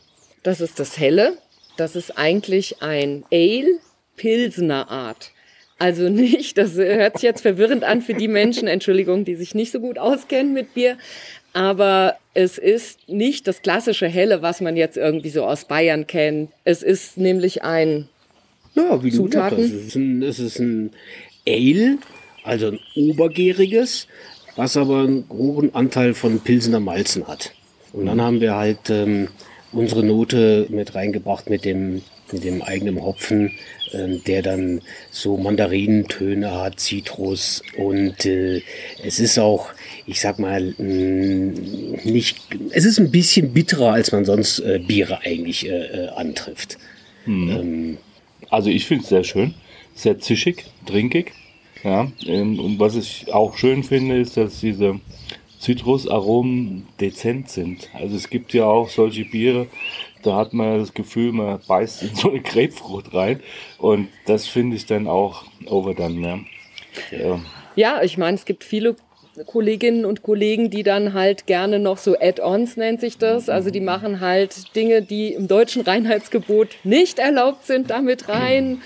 Das 0.43 0.59
ist 0.59 0.79
das 0.79 0.99
Helle. 0.99 1.37
Das 1.77 1.95
ist 1.95 2.17
eigentlich 2.17 2.81
ein 2.81 3.23
Ale 3.31 3.79
Pilsener 4.17 4.89
Art. 4.91 5.31
Also 5.79 6.09
nicht, 6.09 6.57
das 6.57 6.75
hört 6.75 7.13
sich 7.15 7.23
jetzt 7.23 7.41
verwirrend 7.41 7.83
an 7.83 8.01
für 8.01 8.13
die 8.13 8.27
Menschen, 8.27 8.67
Entschuldigung, 8.67 9.25
die 9.25 9.35
sich 9.35 9.53
nicht 9.55 9.71
so 9.71 9.79
gut 9.79 9.97
auskennen 9.99 10.53
mit 10.53 10.73
Bier. 10.73 10.97
Aber 11.53 12.15
es 12.33 12.57
ist 12.57 13.07
nicht 13.07 13.47
das 13.47 13.61
klassische 13.61 14.07
Helle, 14.07 14.41
was 14.41 14.61
man 14.61 14.75
jetzt 14.77 14.97
irgendwie 14.97 15.29
so 15.29 15.45
aus 15.45 15.65
Bayern 15.65 16.05
kennt. 16.07 16.51
Es 16.63 16.83
ist 16.83 17.17
nämlich 17.17 17.63
ein 17.63 18.09
Ja, 18.75 19.03
wie 19.03 19.09
gesagt 19.09 19.33
Zutaten? 19.33 19.57
hast, 19.57 19.71
es 19.71 19.85
ist 19.87 19.95
ein, 19.95 20.23
es 20.23 20.39
ist 20.39 20.59
ein 20.59 20.91
Ale, 21.47 21.97
also 22.43 22.67
ein 22.67 22.79
obergäriges, 22.95 24.07
was 24.55 24.77
aber 24.77 24.99
einen 24.99 25.25
hohen 25.29 25.73
Anteil 25.73 26.13
von 26.13 26.39
Pilsener 26.39 26.79
Malzen 26.79 27.27
hat. 27.27 27.53
Und 27.93 28.05
dann 28.05 28.21
haben 28.21 28.41
wir 28.41 28.55
halt 28.55 28.89
ähm, 28.89 29.29
unsere 29.71 30.03
Note 30.03 30.67
mit 30.69 30.93
reingebracht 30.93 31.49
mit 31.49 31.65
dem, 31.65 32.01
mit 32.31 32.43
dem 32.43 32.61
eigenen 32.61 33.01
Hopfen, 33.01 33.53
ähm, 33.93 34.21
der 34.25 34.41
dann 34.41 34.81
so 35.11 35.37
Mandarinentöne 35.37 36.51
hat, 36.51 36.79
Zitrus 36.79 37.61
und 37.77 38.25
äh, 38.25 38.61
es 39.03 39.19
ist 39.19 39.39
auch, 39.39 39.69
ich 40.05 40.19
sag 40.19 40.39
mal, 40.39 40.73
mh, 40.77 42.03
nicht, 42.03 42.37
es 42.71 42.85
ist 42.85 42.99
ein 42.99 43.11
bisschen 43.11 43.53
bitterer, 43.53 43.93
als 43.93 44.11
man 44.11 44.25
sonst 44.25 44.59
äh, 44.59 44.79
Biere 44.85 45.19
eigentlich 45.23 45.67
äh, 45.67 45.69
äh, 45.69 46.07
antrifft. 46.09 46.77
Also 48.49 48.69
ich 48.69 48.85
finde 48.85 49.03
es 49.03 49.09
sehr 49.09 49.23
schön, 49.23 49.53
sehr 49.95 50.19
zischig, 50.19 50.65
trinkig. 50.85 51.33
Ja, 51.83 52.11
ähm, 52.25 52.59
und 52.59 52.79
was 52.79 52.95
ich 52.95 53.31
auch 53.33 53.57
schön 53.57 53.83
finde, 53.83 54.19
ist, 54.19 54.35
dass 54.37 54.61
diese 54.61 54.99
Zitrusaromen 55.59 56.87
dezent 56.99 57.49
sind. 57.49 57.89
Also 57.93 58.15
es 58.15 58.29
gibt 58.29 58.53
ja 58.53 58.65
auch 58.65 58.89
solche 58.89 59.25
Biere, 59.25 59.67
da 60.27 60.35
hat 60.35 60.53
man 60.53 60.79
das 60.79 60.93
Gefühl, 60.93 61.31
man 61.31 61.59
beißt 61.67 62.03
in 62.03 62.15
so 62.15 62.29
eine 62.29 62.41
Grapefrucht 62.41 63.13
rein. 63.13 63.41
Und 63.77 64.09
das 64.25 64.47
finde 64.47 64.75
ich 64.75 64.85
dann 64.85 65.07
auch 65.07 65.45
overdone. 65.65 66.45
Ja. 67.11 67.17
Ja. 67.17 67.39
Ja, 67.75 68.01
ich 68.01 68.17
meine, 68.17 68.35
es 68.35 68.45
gibt 68.45 68.63
viele 68.63 68.95
Kolleginnen 69.45 70.03
und 70.03 70.23
Kollegen, 70.23 70.71
die 70.71 70.81
dann 70.81 71.13
halt 71.13 71.45
gerne 71.45 71.77
noch 71.77 71.97
so 71.97 72.17
Add-ons 72.19 72.75
nennt 72.75 73.01
sich 73.01 73.19
das. 73.19 73.49
Also 73.49 73.69
die 73.69 73.81
machen 73.81 74.19
halt 74.19 74.75
Dinge, 74.75 75.03
die 75.03 75.33
im 75.33 75.47
deutschen 75.47 75.83
Reinheitsgebot 75.83 76.69
nicht 76.83 77.19
erlaubt 77.19 77.67
sind, 77.67 77.91
damit 77.91 78.29
rein. 78.29 78.81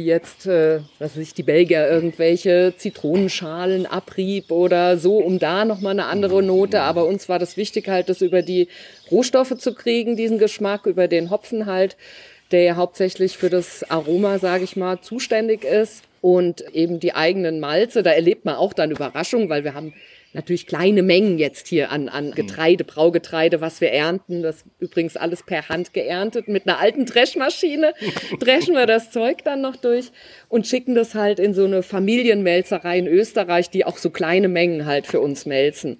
Wie 0.00 0.06
jetzt, 0.06 0.46
äh, 0.46 0.80
was 0.98 1.14
weiß 1.14 1.22
ich, 1.22 1.34
die 1.34 1.42
Belgier 1.42 1.86
irgendwelche 1.86 2.72
Zitronenschalen, 2.74 3.84
Abrieb 3.84 4.50
oder 4.50 4.96
so, 4.96 5.18
um 5.18 5.38
da 5.38 5.66
nochmal 5.66 5.92
eine 5.92 6.06
andere 6.06 6.42
Note. 6.42 6.80
Aber 6.80 7.04
uns 7.04 7.28
war 7.28 7.38
das 7.38 7.58
wichtig 7.58 7.86
halt, 7.86 8.08
das 8.08 8.22
über 8.22 8.40
die 8.40 8.68
Rohstoffe 9.10 9.58
zu 9.58 9.74
kriegen, 9.74 10.16
diesen 10.16 10.38
Geschmack, 10.38 10.86
über 10.86 11.06
den 11.06 11.28
Hopfen 11.28 11.66
halt, 11.66 11.98
der 12.50 12.62
ja 12.62 12.76
hauptsächlich 12.76 13.36
für 13.36 13.50
das 13.50 13.90
Aroma, 13.90 14.38
sage 14.38 14.64
ich 14.64 14.74
mal, 14.74 15.02
zuständig 15.02 15.64
ist 15.64 16.02
und 16.22 16.62
eben 16.74 16.98
die 16.98 17.12
eigenen 17.12 17.60
Malze. 17.60 18.02
Da 18.02 18.12
erlebt 18.12 18.46
man 18.46 18.54
auch 18.54 18.72
dann 18.72 18.90
Überraschungen, 18.90 19.50
weil 19.50 19.64
wir 19.64 19.74
haben 19.74 19.92
natürlich 20.32 20.66
kleine 20.66 21.02
Mengen 21.02 21.38
jetzt 21.38 21.68
hier 21.68 21.90
an, 21.90 22.08
an 22.08 22.32
Getreide, 22.32 22.84
Braugetreide, 22.84 23.60
was 23.60 23.80
wir 23.80 23.90
ernten. 23.90 24.42
Das 24.42 24.64
übrigens 24.78 25.16
alles 25.16 25.42
per 25.42 25.68
Hand 25.68 25.92
geerntet. 25.92 26.48
Mit 26.48 26.66
einer 26.66 26.78
alten 26.78 27.06
Dreschmaschine 27.06 27.94
dreschen 28.40 28.74
wir 28.74 28.86
das 28.86 29.10
Zeug 29.10 29.44
dann 29.44 29.60
noch 29.60 29.76
durch 29.76 30.10
und 30.48 30.66
schicken 30.66 30.94
das 30.94 31.14
halt 31.14 31.38
in 31.38 31.54
so 31.54 31.64
eine 31.64 31.82
Familienmelzerei 31.82 32.98
in 32.98 33.06
Österreich, 33.06 33.70
die 33.70 33.84
auch 33.84 33.98
so 33.98 34.10
kleine 34.10 34.48
Mengen 34.48 34.86
halt 34.86 35.06
für 35.06 35.20
uns 35.20 35.46
melzen. 35.46 35.98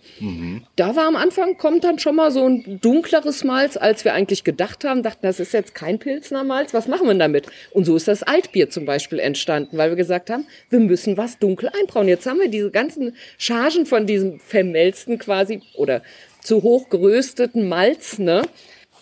Da 0.77 0.97
war 0.97 1.07
am 1.07 1.17
Anfang, 1.17 1.57
kommt 1.57 1.85
dann 1.85 1.99
schon 1.99 2.17
mal 2.17 2.31
so 2.31 2.47
ein 2.47 2.81
dunkleres 2.81 3.45
Malz, 3.45 3.77
als 3.77 4.05
wir 4.05 4.15
eigentlich 4.15 4.45
gedacht 4.45 4.85
haben, 4.85 5.03
dachten, 5.03 5.21
das 5.23 5.41
ist 5.41 5.53
jetzt 5.53 5.75
kein 5.75 5.99
Pilsner 5.99 6.45
Malz, 6.45 6.75
was 6.75 6.89
machen 6.89 7.07
wir 7.07 7.15
damit? 7.15 7.47
Und 7.73 7.85
so 7.85 7.97
ist 7.97 8.09
das 8.09 8.23
Altbier 8.23 8.71
zum 8.71 8.85
Beispiel 8.85 9.19
entstanden, 9.19 9.77
weil 9.77 9.91
wir 9.91 9.97
gesagt 9.97 10.31
haben, 10.31 10.47
wir 10.69 10.81
müssen 10.81 11.17
was 11.17 11.39
dunkel 11.39 11.69
einbrauen. 11.69 12.09
Jetzt 12.09 12.27
haben 12.27 12.41
wir 12.41 12.49
diese 12.49 12.71
ganzen 12.71 13.17
Chargen 13.39 13.87
von 13.87 14.07
diesem 14.21 14.41
vermelzten 14.41 15.19
quasi 15.19 15.62
oder 15.75 16.03
zu 16.41 16.62
hoch 16.62 16.89
gerösteten 16.89 17.69
Malz, 17.69 18.19
ne? 18.19 18.43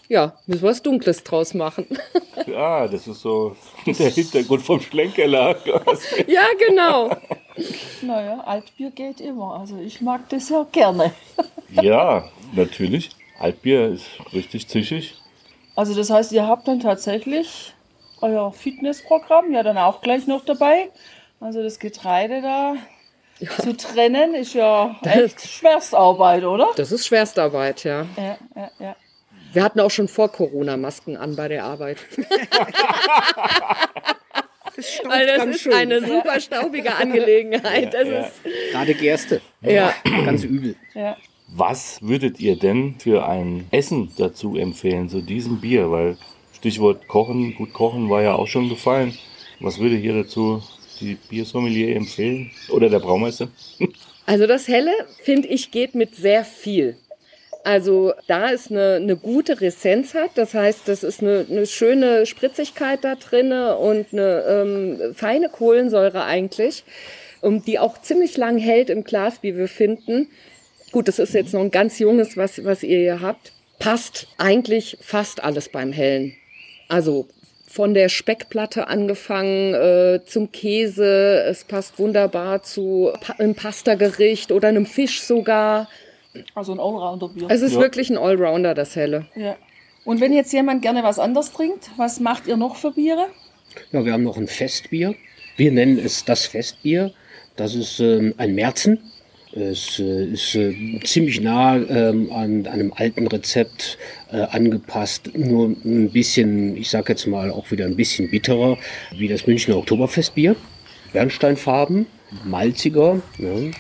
Ja, 0.09 0.39
müssen 0.47 0.63
wir 0.63 0.71
was 0.71 0.83
Dunkles 0.83 1.23
draus 1.23 1.53
machen. 1.53 1.87
ja, 2.47 2.89
das 2.89 3.07
ist 3.07 3.21
so 3.21 3.55
der 3.87 4.11
Hintergrund 4.11 4.63
vom 4.63 4.81
Schlenkerler. 4.81 5.57
ja, 6.27 6.47
genau. 6.67 7.11
Naja, 8.01 8.41
Altbier 8.41 8.91
geht 8.91 9.21
immer. 9.21 9.61
Also 9.61 9.79
ich 9.79 10.01
mag 10.01 10.29
das 10.31 10.49
ja 10.49 10.67
gerne. 10.73 11.13
ja, 11.71 12.31
natürlich. 12.55 13.11
Altbier 13.39 13.89
ist 13.89 14.07
richtig 14.33 14.67
zischig. 14.69 15.15
Also 15.77 15.95
das 15.95 16.11
heißt, 16.11 16.33
ihr 16.33 16.47
habt 16.47 16.67
dann 16.67 16.81
tatsächlich 16.81 17.75
euer 18.21 18.51
Fitnessprogramm 18.53 19.53
ja 19.53 19.63
dann 19.63 19.79
auch 19.79 20.01
gleich 20.01 20.27
noch 20.27 20.45
dabei. 20.45 20.91
Also 21.39 21.63
das 21.63 21.79
Getreide 21.79 22.41
da 22.41 22.77
zu 23.61 23.77
trennen 23.77 24.35
ist 24.35 24.55
ja 24.55 24.97
echt 25.05 25.41
Schwerstarbeit, 25.47 26.45
oder? 26.45 26.69
Das 26.77 26.91
ist 26.93 27.07
Schwerstarbeit, 27.07 27.85
ja. 27.85 28.07
Ja, 28.17 28.37
ja, 28.57 28.71
ja. 28.79 28.97
Wir 29.53 29.63
hatten 29.63 29.81
auch 29.81 29.91
schon 29.91 30.09
vor 30.09 30.29
Corona 30.31 30.77
Masken 30.77 31.17
an 31.17 31.35
bei 31.37 31.49
der 31.49 31.65
Arbeit. 31.65 31.99
Das 34.77 35.01
Weil 35.09 35.27
das 35.27 35.39
ganz 35.39 35.57
ist 35.57 35.63
schön. 35.63 35.73
eine 35.73 36.01
super 36.07 36.39
staubige 36.41 36.95
Angelegenheit. 36.95 37.93
Das 37.95 38.07
Ja. 38.07 38.21
ist 38.21 38.33
Gerade 38.71 38.95
Gerste. 38.95 39.41
ja. 39.61 39.93
Ganz 40.25 40.45
übel. 40.45 40.77
ja. 40.95 41.17
Was 41.49 42.01
würdet 42.03 42.39
ihr 42.39 42.57
denn 42.57 42.95
für 43.01 43.27
ein 43.27 43.67
Essen 43.73 44.13
dazu 44.19 44.57
empfehlen, 44.57 45.09
so 45.09 45.21
diesem 45.21 45.61
Bier? 45.61 45.91
Weil 45.91 46.17
Stichwort 46.53 47.09
Kochen, 47.09 47.57
gut 47.57 47.73
kochen 47.73 48.09
war 48.09 48.23
ja 48.23 48.35
auch 48.37 48.47
schon 48.47 48.69
gefallen. 48.69 49.19
Was 49.59 49.79
würde 49.81 49.97
hier 49.97 50.15
dazu 50.15 50.63
die 51.01 51.17
Biersommelier 51.29 51.97
empfehlen? 51.97 52.51
Oder 52.71 52.89
der 52.89 53.01
Braumeister? 53.01 53.49
Also 54.27 54.47
das 54.47 54.69
Helle, 54.69 54.93
finde 55.23 55.49
ich, 55.49 55.71
geht 55.71 55.95
mit 55.95 56.15
sehr 56.15 56.45
viel. 56.45 56.99
Also 57.65 58.13
da 58.27 58.49
ist 58.49 58.71
eine, 58.71 58.97
eine 58.97 59.17
gute 59.17 59.61
Ressenz 59.63 60.13
hat, 60.13 60.33
das 60.35 60.53
heißt, 60.53 60.87
das 60.87 61.03
ist 61.03 61.23
eine, 61.23 61.47
eine 61.49 61.67
schöne 61.67 62.27
Spritzigkeit 62.27 63.05
da 63.05 63.15
drinne 63.15 63.77
und 63.79 64.07
eine 64.13 64.45
ähm, 64.47 65.15
feine 65.15 65.49
Kohlensäure 65.49 66.25
eigentlich, 66.25 66.85
um, 67.41 67.65
die 67.65 67.79
auch 67.79 68.01
ziemlich 68.03 68.37
lang 68.37 68.59
hält 68.59 68.91
im 68.91 69.03
Glas, 69.03 69.39
wie 69.43 69.57
wir 69.57 69.67
finden. 69.67 70.29
Gut, 70.93 71.09
das 71.09 71.19
ist 71.19 71.33
jetzt 71.33 71.55
noch 71.55 71.63
ein 71.63 71.71
ganz 71.71 71.99
junges, 71.99 72.37
was, 72.37 72.65
was 72.65 72.83
ihr 72.83 72.99
hier 72.99 73.21
habt. 73.23 73.53
Passt 73.79 74.29
eigentlich 74.39 74.99
fast 75.01 75.43
alles 75.43 75.69
beim 75.69 75.93
Hellen. 75.93 76.35
Also 76.89 77.29
von 77.79 77.95
der 77.95 78.09
Speckplatte 78.09 78.89
angefangen 78.89 79.73
äh, 79.73 80.19
zum 80.27 80.51
Käse. 80.51 81.45
Es 81.49 81.63
passt 81.63 81.97
wunderbar 82.01 82.65
zu 82.65 83.13
pa 83.21 83.35
einem 83.35 83.55
Pastagericht 83.55 84.51
oder 84.51 84.67
einem 84.67 84.85
Fisch 84.85 85.23
sogar. 85.23 85.89
Also 86.57 86.73
ein 86.73 86.81
Allrounder-Bier. 86.81 87.47
Es 87.49 87.63
ist 87.63 87.75
Ja. 87.75 87.81
wirklich 87.81 88.11
ein 88.11 88.19
Allrounder, 88.19 88.75
das 88.75 88.97
Helle. 88.97 89.27
Ja. 89.37 89.55
Und 90.05 90.21
wenn 90.21 90.33
jetzt 90.33 90.53
jemand 90.53 90.83
gerne 90.83 91.05
was 91.05 91.21
anderes 91.21 91.53
trinkt, 91.53 91.91
was 91.97 92.19
macht 92.19 92.49
ihr 92.49 92.57
noch 92.57 92.75
für 92.75 92.91
Biere? 92.91 93.27
Ja, 93.93 94.05
wir 94.05 94.13
haben 94.13 94.25
noch 94.25 94.39
ein 94.39 94.49
Festbier. 94.49 95.15
Wir 95.57 95.71
nennen 95.71 96.01
es 96.05 96.25
das 96.25 96.47
Festbier. 96.47 97.13
Das 97.55 97.77
ist 97.77 98.01
ähm, 98.01 98.35
ein 98.39 98.57
Märzen. 98.57 98.99
Es 99.53 99.99
äh, 99.99 100.25
ist 100.27 100.55
äh, 100.55 101.01
ziemlich 101.05 101.41
nah 101.41 101.77
ähm, 101.77 102.31
an 102.31 102.67
einem 102.67 102.93
alten 102.95 103.27
Rezept 103.27 103.99
äh, 104.31 104.37
angepasst, 104.37 105.31
nur 105.35 105.69
ein 105.69 106.11
bisschen, 106.11 106.77
ich 106.77 106.91
sag 106.91 107.09
jetzt 107.09 107.27
mal 107.27 107.51
auch 107.51 107.71
wieder 107.71 107.87
ein 107.87 107.97
bisschen 107.97 108.31
bitterer, 108.31 108.77
wie 109.17 109.29
das 109.29 109.47
Münchner 109.47 109.79
Oktoberfestbier. 109.79 110.55
Bernsteinfarben, 111.13 112.07
malziger. 112.45 113.23
Ja. 113.39 113.71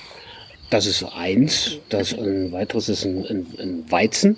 Das 0.71 0.87
ist 0.87 1.05
eins. 1.05 1.79
Das 1.91 2.19
ein 2.19 2.53
weiteres 2.53 2.89
ist 2.89 3.05
ein, 3.05 3.27
ein, 3.27 3.47
ein 3.59 3.91
Weizen. 3.91 4.37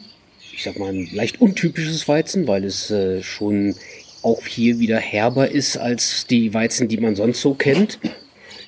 Ich 0.53 0.65
sag 0.65 0.79
mal 0.79 0.93
ein 0.93 1.09
leicht 1.13 1.41
untypisches 1.41 2.09
Weizen, 2.09 2.49
weil 2.49 2.65
es 2.65 2.93
schon 3.23 3.75
auch 4.23 4.45
hier 4.47 4.79
wieder 4.79 4.99
herber 4.99 5.51
ist 5.51 5.77
als 5.77 6.27
die 6.27 6.53
Weizen, 6.53 6.89
die 6.89 6.99
man 6.99 7.17
sonst 7.17 7.41
so 7.41 7.55
kennt. 7.55 7.99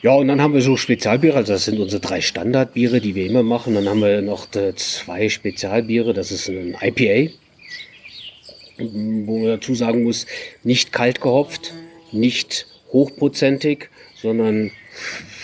Ja, 0.02 0.14
und 0.14 0.26
dann 0.26 0.42
haben 0.42 0.52
wir 0.52 0.62
so 0.62 0.76
Spezialbiere, 0.76 1.36
also 1.36 1.52
das 1.52 1.64
sind 1.64 1.78
unsere 1.78 2.00
drei 2.00 2.20
Standardbiere, 2.20 3.00
die 3.00 3.14
wir 3.14 3.24
immer 3.24 3.44
machen. 3.44 3.74
Dann 3.76 3.88
haben 3.88 4.00
wir 4.00 4.20
noch 4.20 4.52
äh, 4.56 4.74
zwei 4.74 5.28
Spezialbiere, 5.28 6.12
das 6.12 6.32
ist 6.32 6.48
ein 6.48 6.76
IPA, 6.80 7.32
wo 8.78 9.38
man 9.38 9.46
dazu 9.46 9.76
sagen 9.76 10.02
muss, 10.02 10.26
nicht 10.64 10.92
kalt 10.92 11.20
gehopft, 11.20 11.72
nicht 12.10 12.66
hochprozentig, 12.92 13.90
sondern 14.16 14.72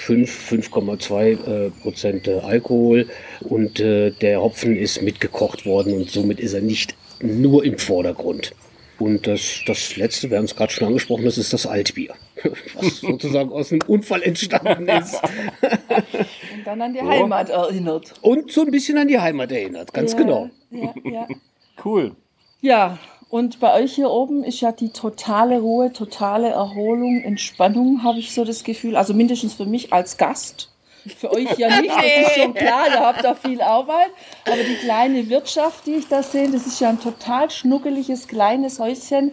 5, 0.09 0.51
5,2 0.51 1.67
äh, 1.67 1.71
Prozent 1.71 2.27
äh, 2.27 2.41
Alkohol 2.41 3.07
und 3.41 3.79
äh, 3.79 4.11
der 4.11 4.43
Hopfen 4.43 4.77
ist 4.77 5.03
mitgekocht 5.03 5.67
worden 5.67 5.93
und 5.93 6.11
somit 6.11 6.41
ist 6.41 6.55
er 6.55 6.63
nicht 6.63 6.97
nur 7.23 7.65
im 7.65 7.79
Vordergrund. 7.79 8.55
Und 8.99 9.29
das, 9.29 9.61
das 9.67 9.97
letzte, 9.97 10.31
wir 10.31 10.39
haben 10.39 10.47
es 10.47 10.57
gerade 10.57 10.73
schon 10.73 10.89
angesprochen, 10.89 11.25
das 11.25 11.39
ist 11.39 11.53
das 11.53 11.67
Altbier, 11.67 12.15
was 12.75 12.97
sozusagen 13.01 13.51
aus 13.53 13.73
einem 13.73 13.83
Unfall 13.87 14.23
entstanden 14.23 14.89
ist 14.89 15.21
Und 16.55 16.67
dann 16.67 16.81
an 16.83 16.93
die 16.93 17.03
Heimat 17.03 17.51
erinnert. 17.51 18.15
und 18.23 18.53
so 18.53 18.63
ein 18.63 18.71
bisschen 18.71 18.99
an 18.99 19.09
die 19.09 19.19
Heimat 19.19 19.53
erinnert, 19.53 19.93
ganz 19.93 20.13
ja, 20.13 20.19
genau. 20.19 20.51
Ja, 20.71 20.95
ja. 21.05 21.29
Cool. 21.85 22.17
ja, 22.61 22.99
Und 23.31 23.61
bei 23.61 23.73
euch 23.81 23.95
hier 23.95 24.11
oben 24.11 24.43
ist 24.43 24.61
ja 24.61 24.73
die 24.73 24.91
totale 24.91 25.61
Ruhe, 25.61 25.93
totale 25.93 26.49
Erholung, 26.49 27.23
Entspannung, 27.23 28.03
habe 28.03 28.19
ich 28.19 28.35
so 28.35 28.45
das 28.45 28.65
Gefühl. 28.65 28.97
Also 28.97 29.15
mindestens 29.15 29.55
für 29.55 29.67
mich 29.67 29.93
als 29.93 30.17
Gast. 30.17 30.73
Für 31.17 31.31
euch 31.33 31.57
ja 31.57 31.81
nicht, 31.81 31.95
das 31.95 32.29
ist 32.29 32.43
schon 32.43 32.55
klar, 32.55 32.89
ihr 32.89 33.01
habt 33.01 33.25
da 33.25 33.35
viel 33.37 33.63
Arbeit. 33.63 34.09
Aber 34.45 34.57
die 34.57 34.75
kleine 34.75 35.29
Wirtschaft, 35.29 35.87
die 35.87 35.95
ich 35.95 36.09
da 36.09 36.23
sehe, 36.23 36.51
das 36.51 36.67
ist 36.67 36.81
ja 36.81 36.89
ein 36.89 37.01
total 37.01 37.49
schnuckeliges 37.49 38.27
kleines 38.27 38.81
Häuschen 38.81 39.31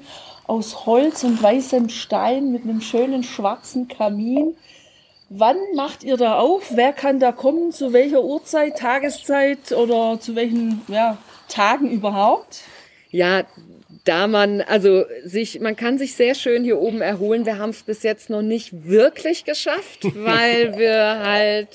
aus 0.47 0.85
Holz 0.85 1.23
und 1.23 1.41
weißem 1.41 1.89
Stein 1.89 2.51
mit 2.51 2.63
einem 2.63 2.81
schönen 2.81 3.23
schwarzen 3.23 3.87
Kamin. 3.87 4.55
Wann 5.29 5.57
macht 5.75 6.03
ihr 6.03 6.17
da 6.17 6.37
auf? 6.39 6.71
Wer 6.75 6.93
kann 6.93 7.19
da 7.19 7.31
kommen? 7.31 7.71
Zu 7.71 7.93
welcher 7.93 8.23
Uhrzeit, 8.23 8.77
Tageszeit 8.77 9.71
oder 9.71 10.19
zu 10.19 10.35
welchen 10.35 10.81
ja, 10.87 11.17
Tagen 11.47 11.89
überhaupt? 11.89 12.61
Ja, 13.09 13.43
da 14.03 14.27
man, 14.27 14.61
also 14.61 15.05
sich, 15.23 15.59
man 15.59 15.75
kann 15.75 15.97
sich 15.97 16.13
sehr 16.13 16.35
schön 16.35 16.63
hier 16.63 16.79
oben 16.79 17.01
erholen. 17.01 17.45
Wir 17.47 17.57
haben 17.57 17.71
es 17.71 17.81
bis 17.81 18.03
jetzt 18.03 18.29
noch 18.29 18.43
nicht 18.43 18.85
wirklich 18.85 19.45
geschafft, 19.45 20.03
weil 20.15 20.77
wir 20.77 21.19
halt 21.23 21.69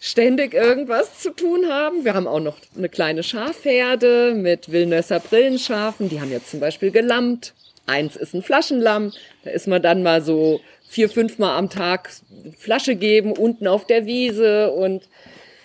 ständig 0.00 0.54
irgendwas 0.54 1.20
zu 1.20 1.30
tun 1.30 1.68
haben. 1.68 2.04
Wir 2.04 2.14
haben 2.14 2.26
auch 2.26 2.40
noch 2.40 2.56
eine 2.76 2.88
kleine 2.88 3.22
Schafherde 3.22 4.34
mit 4.34 4.72
Wilnösser 4.72 5.20
Brillenschafen. 5.20 6.08
Die 6.08 6.20
haben 6.20 6.30
jetzt 6.30 6.50
zum 6.50 6.60
Beispiel 6.60 6.90
gelammt. 6.90 7.54
Eins 7.88 8.16
ist 8.16 8.34
ein 8.34 8.42
Flaschenlamm. 8.42 9.12
Da 9.44 9.50
ist 9.50 9.66
man 9.66 9.82
dann 9.82 10.02
mal 10.02 10.22
so 10.22 10.60
vier, 10.88 11.08
fünfmal 11.08 11.56
am 11.56 11.70
Tag 11.70 12.10
Flasche 12.56 12.96
geben, 12.96 13.32
unten 13.32 13.66
auf 13.66 13.86
der 13.86 14.06
Wiese 14.06 14.70
und 14.72 15.08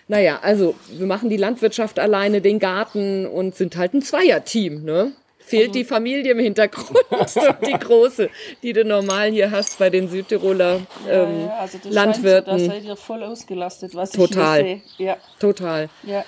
naja, 0.08 0.40
also 0.42 0.76
wir 0.92 1.08
machen 1.08 1.30
die 1.30 1.38
Landwirtschaft 1.38 1.98
alleine, 1.98 2.42
den 2.42 2.60
Garten 2.60 3.26
und 3.26 3.56
sind 3.56 3.78
halt 3.78 3.94
ein 3.94 4.02
Zweierteam, 4.02 4.84
ne? 4.84 5.14
Fehlt 5.40 5.76
die 5.76 5.84
Familie 5.84 6.32
im 6.32 6.40
Hintergrund, 6.40 6.98
die 7.68 7.78
große, 7.78 8.30
die 8.64 8.72
du 8.72 8.86
normal 8.86 9.32
hier 9.32 9.52
hast 9.52 9.78
bei 9.78 9.90
den 9.90 10.08
Südtiroler 10.08 10.82
ähm, 11.10 11.42
ja, 11.42 11.46
ja, 11.48 11.58
also 11.60 11.78
Landwirten. 11.90 12.60
So, 12.60 12.68
da 12.68 12.74
seid 12.74 12.86
ihr 12.86 12.96
voll 12.96 13.24
ausgelastet, 13.24 13.94
was 13.94 14.12
Total. 14.12 14.62
ich 14.62 14.66
hier 14.66 14.82
sehe. 14.98 15.06
Ja. 15.06 15.18
Total. 15.40 15.90
Ja. 16.04 16.24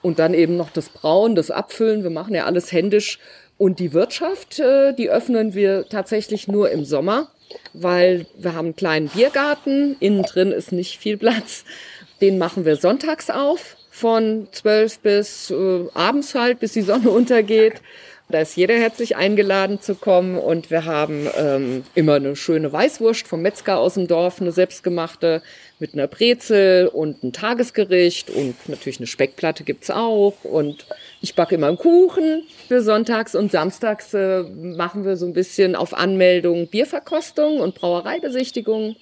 Und 0.00 0.18
dann 0.18 0.32
eben 0.32 0.56
noch 0.56 0.70
das 0.70 0.88
Brauen, 0.88 1.34
das 1.34 1.50
Abfüllen. 1.50 2.02
Wir 2.02 2.10
machen 2.10 2.34
ja 2.34 2.46
alles 2.46 2.72
händisch. 2.72 3.18
Und 3.56 3.78
die 3.78 3.92
Wirtschaft, 3.92 4.58
äh, 4.58 4.92
die 4.94 5.10
öffnen 5.10 5.54
wir 5.54 5.88
tatsächlich 5.88 6.48
nur 6.48 6.70
im 6.70 6.84
Sommer 6.84 7.28
weil 7.72 8.26
wir 8.36 8.54
haben 8.54 8.66
einen 8.66 8.76
kleinen 8.76 9.08
Biergarten, 9.08 9.96
innen 10.00 10.22
drin 10.22 10.52
ist 10.52 10.72
nicht 10.72 10.98
viel 10.98 11.16
Platz. 11.16 11.64
Den 12.20 12.38
machen 12.38 12.64
wir 12.64 12.76
sonntags 12.76 13.30
auf, 13.30 13.76
von 13.90 14.48
zwölf 14.52 14.98
bis 15.00 15.50
äh, 15.50 15.84
abends 15.94 16.34
halt, 16.34 16.60
bis 16.60 16.72
die 16.72 16.82
Sonne 16.82 17.10
untergeht. 17.10 17.80
Da 18.30 18.40
ist 18.40 18.56
jeder 18.56 18.74
herzlich 18.74 19.16
eingeladen 19.16 19.82
zu 19.82 19.94
kommen 19.94 20.38
und 20.38 20.70
wir 20.70 20.86
haben 20.86 21.28
ähm, 21.36 21.84
immer 21.94 22.14
eine 22.14 22.36
schöne 22.36 22.72
Weißwurst 22.72 23.28
vom 23.28 23.42
Metzger 23.42 23.78
aus 23.78 23.94
dem 23.94 24.08
Dorf, 24.08 24.40
eine 24.40 24.50
selbstgemachte 24.50 25.42
mit 25.78 25.92
einer 25.92 26.06
Brezel 26.06 26.88
und 26.88 27.22
ein 27.22 27.34
Tagesgericht 27.34 28.30
und 28.30 28.54
natürlich 28.66 28.98
eine 28.98 29.06
Speckplatte 29.06 29.62
gibt's 29.62 29.90
auch 29.90 30.32
und 30.42 30.86
ich 31.24 31.34
backe 31.34 31.54
immer 31.54 31.68
einen 31.68 31.78
Kuchen 31.78 32.42
für 32.68 32.82
sonntags 32.82 33.34
und 33.34 33.50
samstags 33.50 34.12
äh, 34.12 34.42
machen 34.42 35.06
wir 35.06 35.16
so 35.16 35.24
ein 35.24 35.32
bisschen 35.32 35.74
auf 35.74 35.94
Anmeldung 35.94 36.66
Bierverkostung 36.66 37.60
und 37.60 37.74
Brauereibesichtigung 37.74 38.94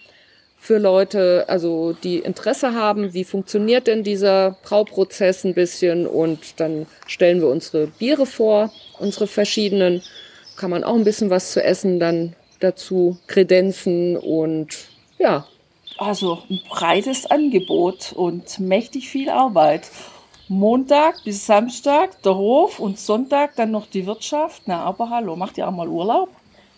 für 0.56 0.78
Leute, 0.78 1.46
also 1.48 1.94
die 2.04 2.18
Interesse 2.18 2.74
haben, 2.74 3.12
wie 3.12 3.24
funktioniert 3.24 3.88
denn 3.88 4.04
dieser 4.04 4.56
Brauprozess 4.62 5.42
ein 5.42 5.54
bisschen 5.54 6.06
und 6.06 6.60
dann 6.60 6.86
stellen 7.08 7.40
wir 7.40 7.48
unsere 7.48 7.88
Biere 7.88 8.24
vor, 8.24 8.72
unsere 9.00 9.26
verschiedenen, 9.26 10.00
kann 10.56 10.70
man 10.70 10.84
auch 10.84 10.94
ein 10.94 11.02
bisschen 11.02 11.28
was 11.28 11.50
zu 11.50 11.60
essen 11.64 11.98
dann 11.98 12.36
dazu 12.60 13.18
kredenzen 13.26 14.16
und 14.16 14.68
ja. 15.18 15.48
Also 15.98 16.38
ein 16.48 16.60
breites 16.68 17.26
Angebot 17.26 18.12
und 18.12 18.60
mächtig 18.60 19.08
viel 19.08 19.28
Arbeit. 19.28 19.90
Montag 20.52 21.24
bis 21.24 21.46
Samstag 21.46 22.22
der 22.22 22.36
Hof 22.36 22.78
und 22.78 22.98
Sonntag 22.98 23.56
dann 23.56 23.70
noch 23.70 23.86
die 23.86 24.06
Wirtschaft. 24.06 24.64
Na, 24.66 24.82
aber 24.84 25.08
hallo, 25.08 25.34
macht 25.34 25.56
ihr 25.56 25.66
auch 25.66 25.72
mal 25.72 25.88
Urlaub? 25.88 26.28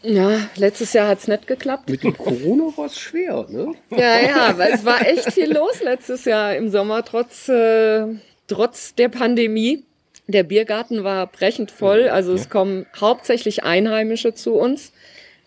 Ja, 0.03 0.49
letztes 0.55 0.93
Jahr 0.93 1.09
hat 1.09 1.19
es 1.19 1.27
nicht 1.27 1.49
geklappt. 1.49 1.91
Mit 1.91 2.05
dem 2.05 2.17
Corona 2.17 2.73
war 2.77 2.87
es 2.87 2.97
schwer, 2.97 3.47
ne? 3.49 3.75
Ja, 3.91 4.21
ja, 4.21 4.59
weil 4.59 4.75
es 4.75 4.85
war 4.85 5.05
echt 5.05 5.33
viel 5.33 5.53
los 5.53 5.83
letztes 5.83 6.25
Jahr 6.25 6.55
im 6.55 6.71
Sommer, 6.71 7.05
trotz, 7.05 7.49
äh, 7.49 8.07
trotz 8.47 8.95
der 8.95 9.09
Pandemie. 9.09 9.83
Der 10.29 10.45
Biergarten 10.45 11.03
war 11.03 11.27
brechend 11.27 11.73
voll, 11.73 12.09
also 12.09 12.33
es 12.33 12.49
kommen 12.49 12.87
hauptsächlich 12.99 13.65
Einheimische 13.65 14.35
zu 14.35 14.55
uns, 14.55 14.93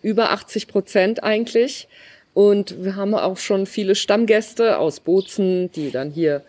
über 0.02 0.32
80 0.32 0.68
Prozent 0.68 1.24
eigentlich. 1.24 1.88
Und 2.34 2.84
wir 2.84 2.94
haben 2.94 3.14
auch 3.14 3.38
schon 3.38 3.64
viele 3.64 3.94
Stammgäste 3.94 4.78
aus 4.78 5.00
Bozen, 5.00 5.72
die 5.72 5.90
dann 5.90 6.10
hier 6.10 6.42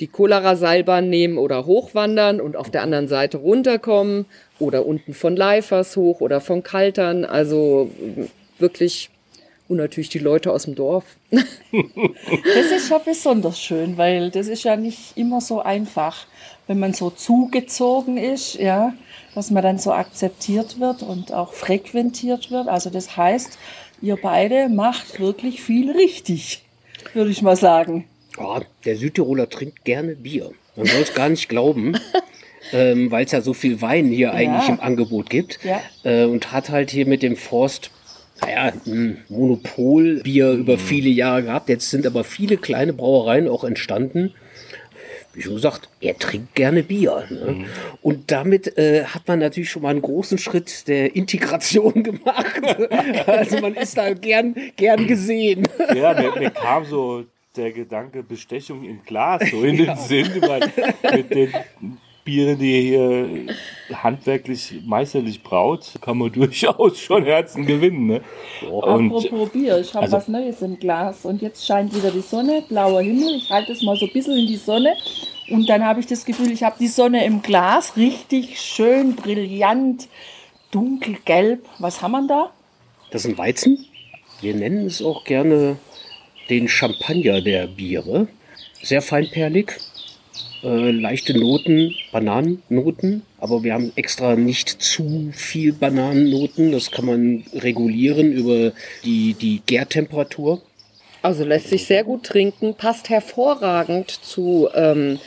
die 0.00 0.08
Cholera-Seilbahn 0.08 1.08
nehmen 1.08 1.38
oder 1.38 1.66
hochwandern 1.66 2.40
und 2.40 2.56
auf 2.56 2.70
der 2.70 2.82
anderen 2.82 3.06
Seite 3.06 3.38
runterkommen 3.38 4.26
oder 4.58 4.86
unten 4.86 5.14
von 5.14 5.36
Leifers 5.36 5.96
hoch 5.96 6.20
oder 6.20 6.40
von 6.40 6.62
Kaltern. 6.62 7.24
Also 7.24 7.90
wirklich 8.58 9.10
und 9.70 9.76
natürlich 9.76 10.08
die 10.08 10.18
Leute 10.18 10.52
aus 10.52 10.64
dem 10.64 10.74
Dorf. 10.74 11.04
das 11.30 12.66
ist 12.76 12.90
ja 12.90 12.98
besonders 12.98 13.60
schön, 13.60 13.96
weil 13.96 14.30
das 14.30 14.48
ist 14.48 14.64
ja 14.64 14.74
nicht 14.74 15.16
immer 15.16 15.40
so 15.40 15.60
einfach, 15.60 16.26
wenn 16.66 16.80
man 16.80 16.92
so 16.92 17.08
zugezogen 17.10 18.16
ist, 18.16 18.54
ja, 18.54 18.92
dass 19.36 19.52
man 19.52 19.62
dann 19.62 19.78
so 19.78 19.92
akzeptiert 19.92 20.80
wird 20.80 21.04
und 21.04 21.32
auch 21.32 21.52
frequentiert 21.52 22.50
wird. 22.50 22.66
Also 22.66 22.90
das 22.90 23.16
heißt, 23.16 23.58
ihr 24.02 24.18
beide 24.20 24.68
macht 24.68 25.20
wirklich 25.20 25.62
viel 25.62 25.92
richtig, 25.92 26.64
würde 27.14 27.30
ich 27.30 27.40
mal 27.40 27.56
sagen. 27.56 28.06
Ja, 28.38 28.62
der 28.84 28.96
Südtiroler 28.96 29.48
trinkt 29.48 29.84
gerne 29.84 30.16
Bier. 30.16 30.50
Man 30.76 30.86
soll 30.86 31.02
es 31.02 31.14
gar 31.14 31.28
nicht 31.28 31.48
glauben. 31.48 31.96
ähm, 32.72 33.10
weil 33.10 33.24
es 33.24 33.32
ja 33.32 33.40
so 33.40 33.54
viel 33.54 33.80
Wein 33.82 34.06
hier 34.06 34.32
eigentlich 34.32 34.68
im 34.68 34.80
Angebot 34.80 35.30
gibt. 35.30 35.58
Ja. 35.64 35.80
Äh, 36.04 36.24
und 36.24 36.52
hat 36.52 36.70
halt 36.70 36.90
hier 36.90 37.06
mit 37.06 37.22
dem 37.22 37.36
Forst 37.36 37.90
naja, 38.40 38.72
ein 38.86 39.22
Monopolbier 39.28 40.52
über 40.52 40.74
mhm. 40.74 40.78
viele 40.78 41.10
Jahre 41.10 41.42
gehabt. 41.44 41.68
Jetzt 41.68 41.90
sind 41.90 42.06
aber 42.06 42.24
viele 42.24 42.56
kleine 42.56 42.92
Brauereien 42.92 43.48
auch 43.48 43.64
entstanden. 43.64 44.34
Wie 45.32 45.42
schon 45.42 45.54
gesagt, 45.54 45.88
er 46.00 46.18
trinkt 46.18 46.54
gerne 46.54 46.82
Bier. 46.82 47.24
Ne? 47.28 47.52
Mhm. 47.52 47.66
Und 48.02 48.30
damit 48.30 48.78
äh, 48.78 49.04
hat 49.04 49.28
man 49.28 49.38
natürlich 49.38 49.70
schon 49.70 49.82
mal 49.82 49.90
einen 49.90 50.02
großen 50.02 50.38
Schritt 50.38 50.88
der 50.88 51.14
Integration 51.14 52.02
gemacht. 52.02 52.60
also 53.26 53.58
man 53.60 53.74
ist 53.74 53.96
da 53.96 54.12
gern, 54.14 54.54
gern 54.76 55.06
gesehen. 55.06 55.68
Ja, 55.94 56.14
mir, 56.14 56.34
mir 56.36 56.50
kam 56.50 56.84
so 56.84 57.24
der 57.56 57.72
Gedanke 57.72 58.22
Bestechung 58.22 58.84
im 58.84 59.02
Glas 59.02 59.42
so 59.50 59.62
in 59.64 59.76
den 59.76 59.96
Sinn, 59.96 60.30
weil 60.42 60.72
mit 61.12 61.34
den 61.34 61.52
Biere, 62.22 62.54
die 62.56 62.90
ihr 62.90 63.26
hier 63.26 63.56
handwerklich 63.96 64.82
meisterlich 64.84 65.42
braut, 65.42 65.94
kann 66.00 66.18
man 66.18 66.30
durchaus 66.30 67.00
schon 67.00 67.24
Herzen 67.24 67.66
gewinnen. 67.66 68.06
Ne? 68.06 68.20
Und 68.70 69.12
Apropos 69.12 69.50
Bier, 69.50 69.78
ich 69.78 69.92
habe 69.94 70.04
also, 70.04 70.16
was 70.16 70.28
Neues 70.28 70.62
im 70.62 70.78
Glas 70.78 71.24
und 71.24 71.42
jetzt 71.42 71.66
scheint 71.66 71.94
wieder 71.94 72.10
die 72.10 72.20
Sonne, 72.20 72.62
blauer 72.68 73.02
Himmel. 73.02 73.36
Ich 73.36 73.50
halte 73.50 73.72
es 73.72 73.82
mal 73.82 73.96
so 73.96 74.06
ein 74.06 74.12
bisschen 74.12 74.36
in 74.36 74.46
die 74.46 74.56
Sonne 74.56 74.94
und 75.48 75.68
dann 75.68 75.84
habe 75.84 76.00
ich 76.00 76.06
das 76.06 76.24
Gefühl, 76.24 76.52
ich 76.52 76.62
habe 76.62 76.76
die 76.78 76.88
Sonne 76.88 77.24
im 77.24 77.42
Glas, 77.42 77.96
richtig 77.96 78.60
schön, 78.60 79.16
brillant, 79.16 80.08
dunkelgelb. 80.70 81.66
Was 81.78 82.02
haben 82.02 82.12
wir 82.12 82.26
da? 82.26 82.50
Das 83.10 83.24
ist 83.24 83.30
ein 83.30 83.38
Weizen. 83.38 83.86
Wir 84.40 84.54
nennen 84.54 84.86
es 84.86 85.02
auch 85.02 85.24
gerne 85.24 85.78
den 86.50 86.68
Champagner 86.68 87.40
der 87.40 87.68
Biere. 87.68 88.28
Sehr 88.82 89.02
feinperlig, 89.02 89.72
äh, 90.62 90.90
leichte 90.90 91.38
Noten, 91.38 91.94
Bananennoten, 92.12 93.22
aber 93.38 93.62
wir 93.62 93.74
haben 93.74 93.92
extra 93.94 94.36
nicht 94.36 94.68
zu 94.68 95.30
viel 95.32 95.72
Bananennoten. 95.72 96.72
Das 96.72 96.90
kann 96.90 97.06
man 97.06 97.44
regulieren 97.54 98.32
über 98.32 98.72
die, 99.04 99.34
die 99.34 99.62
Gärtemperatur. 99.64 100.60
Also 101.22 101.44
lässt 101.44 101.68
sich 101.68 101.86
sehr 101.86 102.04
gut 102.04 102.24
trinken, 102.24 102.74
passt 102.74 103.10
hervorragend 103.10 104.10
zu 104.10 104.68
ähm, 104.74 105.18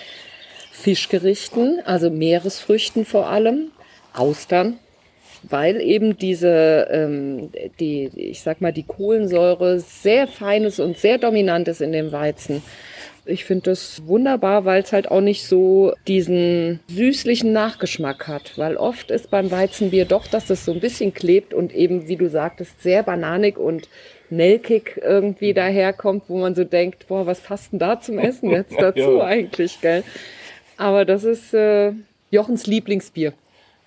Fischgerichten, 0.71 1.79
also 1.85 2.09
Meeresfrüchten 2.09 3.05
vor 3.05 3.29
allem, 3.29 3.71
Austern, 4.13 4.79
weil 5.49 5.81
eben 5.81 6.17
diese, 6.17 6.87
ähm, 6.91 7.49
die, 7.79 8.09
ich 8.15 8.41
sag 8.41 8.61
mal, 8.61 8.73
die 8.73 8.83
Kohlensäure 8.83 9.79
sehr 9.79 10.27
feines 10.27 10.79
und 10.79 10.97
sehr 10.97 11.17
dominant 11.17 11.67
ist 11.67 11.81
in 11.81 11.91
dem 11.91 12.11
Weizen. 12.11 12.61
Ich 13.25 13.45
finde 13.45 13.71
das 13.71 14.05
wunderbar, 14.05 14.65
weil 14.65 14.81
es 14.83 14.91
halt 14.91 15.09
auch 15.09 15.21
nicht 15.21 15.45
so 15.45 15.93
diesen 16.07 16.81
süßlichen 16.89 17.53
Nachgeschmack 17.53 18.27
hat, 18.27 18.57
weil 18.57 18.75
oft 18.75 19.11
ist 19.11 19.31
beim 19.31 19.49
Weizenbier 19.49 20.05
doch, 20.05 20.27
dass 20.27 20.49
es 20.49 20.65
so 20.65 20.73
ein 20.73 20.81
bisschen 20.81 21.13
klebt 21.13 21.53
und 21.53 21.73
eben, 21.73 22.09
wie 22.09 22.17
du 22.17 22.29
sagtest, 22.29 22.81
sehr 22.81 23.01
bananig 23.01 23.57
und 23.57 23.87
nelkig 24.29 24.99
irgendwie 25.01 25.53
daherkommt, 25.53 26.23
wo 26.27 26.37
man 26.37 26.55
so 26.55 26.65
denkt, 26.65 27.07
boah, 27.07 27.25
was 27.25 27.39
passt 27.39 27.71
denn 27.71 27.79
da 27.79 28.01
zum 28.01 28.19
Essen 28.19 28.49
jetzt 28.49 28.75
dazu 28.79 29.17
ja. 29.17 29.23
eigentlich, 29.23 29.79
gell? 29.79 30.03
Aber 30.75 31.05
das 31.05 31.23
ist 31.23 31.53
äh, 31.53 31.93
Jochens 32.29 32.67
Lieblingsbier. 32.67 33.33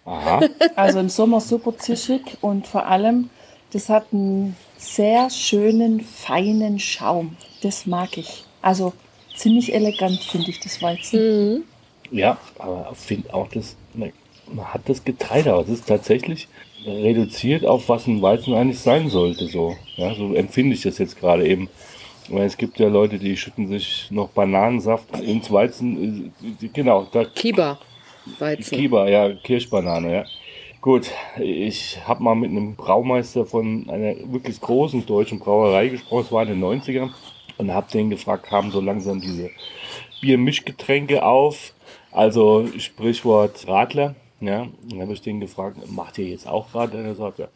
Aha. 0.07 0.41
Also 0.77 1.01
im 1.01 1.09
Sommer 1.09 1.41
super 1.41 1.77
zischig 1.77 2.23
und 2.41 2.67
vor 2.67 2.87
allem, 2.87 3.31
das 3.73 3.89
hat 3.89 4.07
einen 4.13 4.57
sehr 4.79 5.29
schönen, 5.31 6.01
feinen 6.01 6.79
Schaum. 6.79 7.37
Das 7.63 7.87
mag 7.87 8.17
ich. 8.17 8.45
Also 8.63 8.93
ziemlich 9.37 9.75
elegant 9.75 10.21
finde 10.21 10.51
ich 10.51 10.61
das 10.61 10.81
Weizen. 10.81 11.65
Ja, 12.11 12.39
aber 12.59 12.89
ich 12.93 12.99
finde 12.99 13.35
auch 13.35 13.49
das, 13.49 13.77
man 13.95 14.13
man 14.53 14.73
hat 14.73 14.83
das 14.89 15.03
Getreide, 15.05 15.53
aber 15.53 15.63
es 15.63 15.69
ist 15.71 15.89
tatsächlich 15.89 16.49
reduziert 16.87 17.67
auf 17.67 17.89
was 17.89 18.07
ein 18.07 18.23
Weizen 18.23 18.55
eigentlich 18.55 18.79
sein 18.79 19.09
sollte. 19.09 19.47
So, 19.49 19.77
ja, 19.97 20.15
so 20.15 20.35
empfinde 20.35 20.75
ich 20.75 20.83
das 20.83 20.99
jetzt 20.99 21.19
gerade 21.19 21.47
eben. 21.47 21.69
Weil 22.29 22.47
es 22.47 22.57
gibt 22.57 22.79
ja 22.79 22.89
Leute, 22.89 23.19
die 23.19 23.37
schütten 23.37 23.69
sich 23.69 24.09
noch 24.11 24.29
Bananensaft 24.31 25.21
ins 25.21 25.51
Weizen. 25.51 26.33
äh, 26.63 26.69
Genau, 26.73 27.07
da 27.13 27.25
Kiba. 27.25 27.79
Weizen. 28.39 28.79
Kiba, 28.79 29.09
ja, 29.09 29.33
Kirschbanane, 29.35 30.13
ja. 30.13 30.25
Gut, 30.81 31.11
ich 31.39 31.99
habe 32.07 32.23
mal 32.23 32.35
mit 32.35 32.51
einem 32.51 32.77
Braumeister 32.77 33.45
von 33.45 33.89
einer 33.91 34.15
wirklich 34.33 34.61
großen 34.61 35.05
deutschen 35.05 35.41
Brauerei 35.41 35.89
gesprochen, 35.89 36.25
es 36.27 36.33
war 36.33 36.43
in 36.43 36.61
den 36.61 36.63
90ern, 36.63 37.11
und 37.59 37.73
habe 37.73 37.91
den 37.91 38.11
gefragt, 38.11 38.45
kamen 38.47 38.71
so 38.71 38.81
langsam 38.81 39.21
diese 39.21 39.51
Biermischgetränke 40.21 41.25
auf, 41.25 41.73
also 42.13 42.67
Sprichwort 42.79 43.67
Radler, 43.67 44.15
ja. 44.41 44.69
Dann 44.89 45.01
habe 45.01 45.13
ich 45.13 45.23
den 45.23 45.41
gefragt, 45.41 45.79
macht 45.91 46.19
ihr 46.19 46.27
jetzt 46.27 46.47
auch 46.47 46.75
Radler? 46.75 47.01
Und 47.01 47.07
er 47.07 47.15
sagt, 47.15 47.39
ja, 47.39 47.49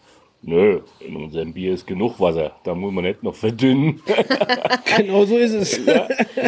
nö, 0.42 0.80
in 1.00 1.16
unserem 1.16 1.52
Bier 1.52 1.74
ist 1.74 1.86
genug 1.86 2.18
Wasser, 2.18 2.52
da 2.64 2.74
muss 2.74 2.92
man 2.92 3.04
nicht 3.04 3.22
noch 3.22 3.34
verdünnen. 3.34 4.02
Genau 4.96 5.24
so 5.24 5.36
ist 5.36 5.54
es. 5.54 5.80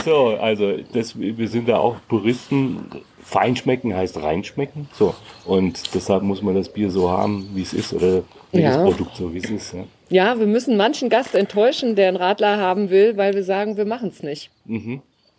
So, 0.04 0.36
also 0.36 0.76
das, 0.92 1.18
wir 1.18 1.48
sind 1.48 1.68
da 1.68 1.78
auch 1.78 1.96
Puristen. 2.08 2.86
Feinschmecken 3.22 3.94
heißt 3.94 4.20
reinschmecken. 4.22 4.88
So. 4.92 5.14
Und 5.44 5.94
deshalb 5.94 6.22
muss 6.22 6.42
man 6.42 6.54
das 6.54 6.68
Bier 6.68 6.90
so 6.90 7.10
haben, 7.10 7.50
wie 7.54 7.62
es 7.62 7.72
ist, 7.72 7.92
oder 7.92 8.22
jedes 8.52 8.76
Ja. 8.76 8.82
Produkt 8.84 9.16
so, 9.16 9.32
wie 9.32 9.38
es 9.38 9.50
ist. 9.50 9.72
Ja. 9.74 9.84
Ja, 10.08 10.38
wir 10.38 10.46
müssen 10.46 10.76
manchen 10.76 11.08
Gast 11.08 11.34
enttäuschen, 11.34 11.96
der 11.96 12.08
einen 12.08 12.18
Radler 12.18 12.58
haben 12.58 12.90
will, 12.90 13.16
weil 13.16 13.32
wir 13.34 13.44
sagen, 13.44 13.78
wir 13.78 13.86
machen 13.86 14.08
es 14.08 14.22
nicht. 14.22 14.50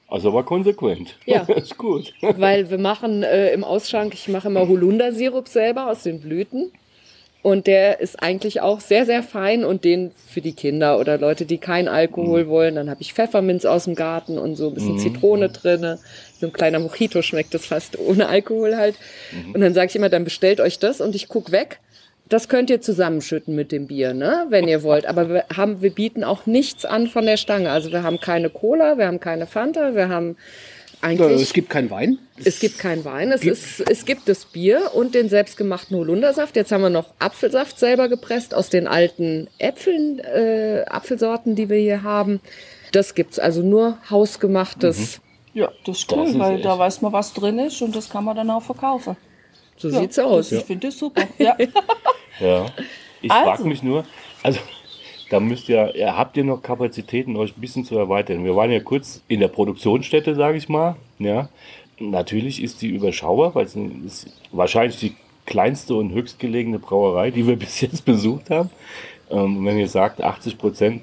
Also 0.07 0.29
aber 0.29 0.43
konsequent. 0.43 1.15
Ja. 1.25 1.41
ist 1.55 1.77
gut. 1.77 2.13
Weil 2.21 2.69
wir 2.71 2.79
machen 2.79 3.21
äh, 3.21 3.51
im 3.53 3.63
Ausschank, 3.63 4.13
ich 4.15 4.27
mache 4.29 4.47
immer 4.47 4.67
Holundersirup 4.67 5.47
selber 5.47 5.91
aus 5.91 6.03
den 6.03 6.19
Blüten. 6.21 6.71
Und 7.43 7.67
der 7.67 7.99
ist 7.99 8.23
eigentlich 8.23 8.61
auch 8.61 8.79
sehr, 8.79 9.05
sehr 9.05 9.21
fein 9.21 9.65
und 9.65 9.83
den 9.83 10.11
für 10.29 10.39
die 10.39 10.53
Kinder 10.53 10.97
oder 10.97 11.17
Leute, 11.17 11.45
die 11.45 11.57
keinen 11.57 11.89
Alkohol 11.89 12.47
wollen. 12.47 12.75
Dann 12.75 12.89
habe 12.89 13.01
ich 13.01 13.13
Pfefferminz 13.13 13.65
aus 13.65 13.83
dem 13.83 13.95
Garten 13.95 14.39
und 14.39 14.55
so 14.55 14.69
ein 14.69 14.73
bisschen 14.73 14.97
Zitrone 14.97 15.49
drinne. 15.49 15.99
So 16.39 16.47
ein 16.47 16.53
kleiner 16.53 16.79
Mojito 16.79 17.21
schmeckt 17.21 17.53
das 17.53 17.65
fast 17.65 17.99
ohne 17.99 18.27
Alkohol 18.27 18.77
halt. 18.77 18.95
Und 19.53 19.59
dann 19.59 19.73
sage 19.73 19.89
ich 19.89 19.95
immer, 19.97 20.07
dann 20.07 20.23
bestellt 20.23 20.61
euch 20.61 20.79
das 20.79 21.01
und 21.01 21.15
ich 21.15 21.27
guck 21.27 21.51
weg. 21.51 21.81
Das 22.29 22.47
könnt 22.47 22.69
ihr 22.69 22.79
zusammenschütten 22.79 23.53
mit 23.53 23.73
dem 23.73 23.87
Bier, 23.87 24.13
ne? 24.13 24.45
wenn 24.47 24.69
ihr 24.69 24.81
wollt. 24.81 25.05
Aber 25.05 25.27
wir, 25.27 25.45
haben, 25.53 25.81
wir 25.81 25.91
bieten 25.91 26.23
auch 26.23 26.45
nichts 26.45 26.85
an 26.85 27.07
von 27.07 27.25
der 27.25 27.35
Stange. 27.35 27.71
Also 27.71 27.91
wir 27.91 28.03
haben 28.03 28.21
keine 28.21 28.49
Cola, 28.49 28.97
wir 28.97 29.07
haben 29.07 29.19
keine 29.19 29.47
Fanta, 29.47 29.95
wir 29.95 30.07
haben 30.07 30.37
eigentlich... 31.03 31.41
Es 31.41 31.53
gibt 31.53 31.69
keinen 31.69 31.89
Wein. 31.89 32.17
Es 32.43 32.59
gibt 32.59 32.79
keinen 32.79 33.05
Wein, 33.05 33.31
es, 33.31 33.43
ist, 33.43 33.81
es 33.89 34.05
gibt 34.05 34.27
das 34.27 34.45
Bier 34.45 34.91
und 34.93 35.13
den 35.15 35.29
selbstgemachten 35.29 35.95
Holundersaft. 35.97 36.55
Jetzt 36.55 36.71
haben 36.71 36.81
wir 36.81 36.89
noch 36.89 37.13
Apfelsaft 37.19 37.77
selber 37.77 38.07
gepresst 38.09 38.53
aus 38.55 38.69
den 38.69 38.87
alten 38.87 39.47
Äpfeln, 39.59 40.19
äh, 40.19 40.83
Apfelsorten, 40.87 41.55
die 41.55 41.69
wir 41.69 41.77
hier 41.77 42.03
haben. 42.03 42.39
Das 42.91 43.13
gibt's 43.15 43.37
also 43.39 43.61
nur 43.61 43.97
hausgemachtes. 44.09 45.19
Ja, 45.53 45.71
das 45.85 45.99
ist 45.99 46.11
cool, 46.11 46.23
Das 46.25 46.29
ist 46.31 46.39
weil 46.39 46.55
echt- 46.55 46.65
da 46.65 46.79
weiß 46.79 47.01
man, 47.01 47.13
was 47.13 47.33
drin 47.33 47.59
ist 47.59 47.81
und 47.81 47.95
das 47.95 48.09
kann 48.09 48.23
man 48.23 48.35
dann 48.35 48.49
auch 48.49 48.63
verkaufen. 48.63 49.15
So 49.77 49.89
Ja, 49.89 49.99
sieht's 49.99 50.17
aus. 50.19 50.49
Das, 50.49 50.59
ich 50.59 50.65
finde 50.65 50.87
das 50.87 50.97
super. 50.97 51.23
Ja. 51.37 51.55
Ja. 52.39 52.65
Ich 53.21 53.29
Also. 53.31 53.43
frage 53.51 53.63
mich 53.65 53.83
nur, 53.83 54.05
also 54.41 54.59
da 55.33 55.39
müsst 55.39 55.67
ihr, 55.67 55.93
ja, 55.97 56.15
habt 56.15 56.37
ihr 56.37 56.43
noch 56.43 56.61
Kapazitäten, 56.61 57.35
euch 57.37 57.57
ein 57.57 57.61
bisschen 57.61 57.85
zu 57.85 57.97
erweitern? 57.97 58.45
Wir 58.45 58.55
waren 58.55 58.71
ja 58.71 58.79
kurz 58.79 59.21
in 59.27 59.39
der 59.39 59.47
Produktionsstätte, 59.47 60.35
sage 60.35 60.57
ich 60.59 60.69
mal. 60.69 60.95
Ja. 61.17 61.49
Natürlich 61.99 62.61
ist 62.61 62.81
die 62.83 62.87
überschaubar, 62.89 63.55
weil 63.55 63.65
es 63.65 63.75
ist 63.75 64.27
wahrscheinlich 64.51 64.99
die 64.99 65.15
kleinste 65.45 65.95
und 65.95 66.11
höchstgelegene 66.11 66.77
Brauerei, 66.79 67.31
die 67.31 67.47
wir 67.47 67.55
bis 67.65 67.81
jetzt 67.81 68.05
besucht 68.05 68.49
haben. 68.51 68.69
Ähm, 69.31 69.65
wenn 69.65 69.77
ihr 69.79 69.87
sagt, 69.87 70.21
80 70.21 70.57
Prozent 70.59 71.01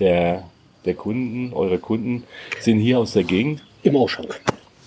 der, 0.00 0.44
der 0.84 0.94
Kunden, 0.94 1.52
eure 1.52 1.78
Kunden, 1.78 2.24
sind 2.60 2.80
hier 2.80 2.98
aus 2.98 3.12
der 3.12 3.24
Gegend 3.24 3.62
Im 3.84 3.94
Ausschank. 3.96 4.40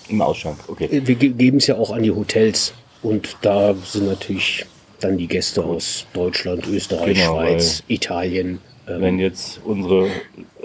im 0.09 0.21
Ausschank. 0.21 0.57
Okay. 0.67 0.89
Wir 0.91 1.15
ge- 1.15 1.29
geben 1.29 1.57
es 1.57 1.67
ja 1.67 1.77
auch 1.77 1.91
an 1.91 2.03
die 2.03 2.11
Hotels. 2.11 2.73
Und 3.03 3.37
da 3.41 3.73
sind 3.73 4.07
natürlich 4.07 4.65
dann 4.99 5.17
die 5.17 5.27
Gäste 5.27 5.63
aus 5.63 6.05
Deutschland, 6.13 6.67
Österreich, 6.67 7.17
Genau, 7.17 7.37
Schweiz, 7.39 7.83
Italien. 7.87 8.59
Ähm, 8.95 9.01
wenn 9.01 9.19
jetzt 9.19 9.61
unsere 9.63 10.07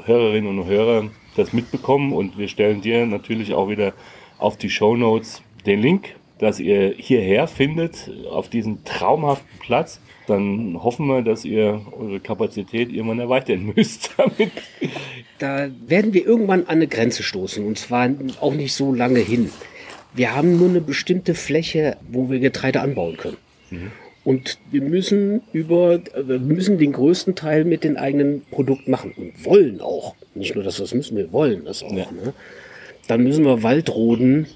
Hörerinnen 0.05 0.59
und 0.59 0.67
Hörer 0.67 1.11
das 1.37 1.53
mitbekommen 1.53 2.12
und 2.12 2.39
wir 2.39 2.49
stellen 2.49 2.81
dir 2.81 3.07
natürlich 3.07 3.55
auch 3.55 3.69
wieder 3.69 3.93
auf 4.39 4.57
die 4.57 4.71
Show 4.71 4.97
Notes 4.97 5.43
den 5.67 5.81
Link, 5.81 6.17
dass 6.39 6.61
ihr 6.61 6.95
hierher 6.97 7.49
findet 7.49 8.11
auf 8.31 8.49
diesen 8.49 8.85
traumhaften 8.85 9.59
Platz, 9.61 10.01
dann 10.27 10.83
hoffen 10.83 11.07
wir, 11.07 11.23
dass 11.23 11.45
ihr 11.45 11.81
eure 11.99 12.21
Kapazität 12.21 12.93
irgendwann 12.93 13.21
erweitern 13.21 13.73
müsst. 13.77 14.11
Damit. 14.17 14.51
da 15.39 15.69
werden 15.87 16.12
wir 16.12 16.27
irgendwann 16.27 16.62
an 16.62 16.77
eine 16.77 16.89
Grenze 16.89 17.23
stoßen. 17.23 17.65
Und 17.65 17.79
zwar 17.79 18.11
auch 18.41 18.55
nicht 18.55 18.75
so 18.75 18.93
lange 18.93 19.21
hin. 19.21 19.51
Wir 20.15 20.35
haben 20.35 20.59
nur 20.59 20.69
eine 20.69 20.81
bestimmte 20.81 21.35
Fläche, 21.35 21.97
wo 22.11 22.31
wir 22.31 22.39
Getreide 22.39 22.81
anbauen 22.81 23.17
können. 23.17 23.37
Und 24.27 24.59
wir 24.73 24.83
müssen 24.83 25.43
über, 25.53 26.01
wir 26.17 26.41
müssen 26.41 26.79
den 26.79 26.91
größten 26.91 27.37
Teil 27.37 27.65
mit 27.65 27.85
den 27.85 27.97
eigenen 27.97 28.43
Produkten 28.51 28.91
machen 28.91 29.15
und 29.17 29.45
wollen 29.45 29.81
auch. 29.81 30.17
Nicht 30.35 30.57
nur, 30.57 30.65
dass 30.65 30.79
wir 30.79 30.83
das 30.83 30.95
müssen, 30.95 31.17
wir 31.17 31.33
wollen 31.33 31.65
das 31.65 31.85
auch. 31.85 31.93
Ja. 31.93 32.11
Ne? 32.11 32.35
Dann 33.07 33.23
müssen 33.23 33.45
wir 33.45 33.62
Wald 33.62 33.89
roden, 33.95 34.47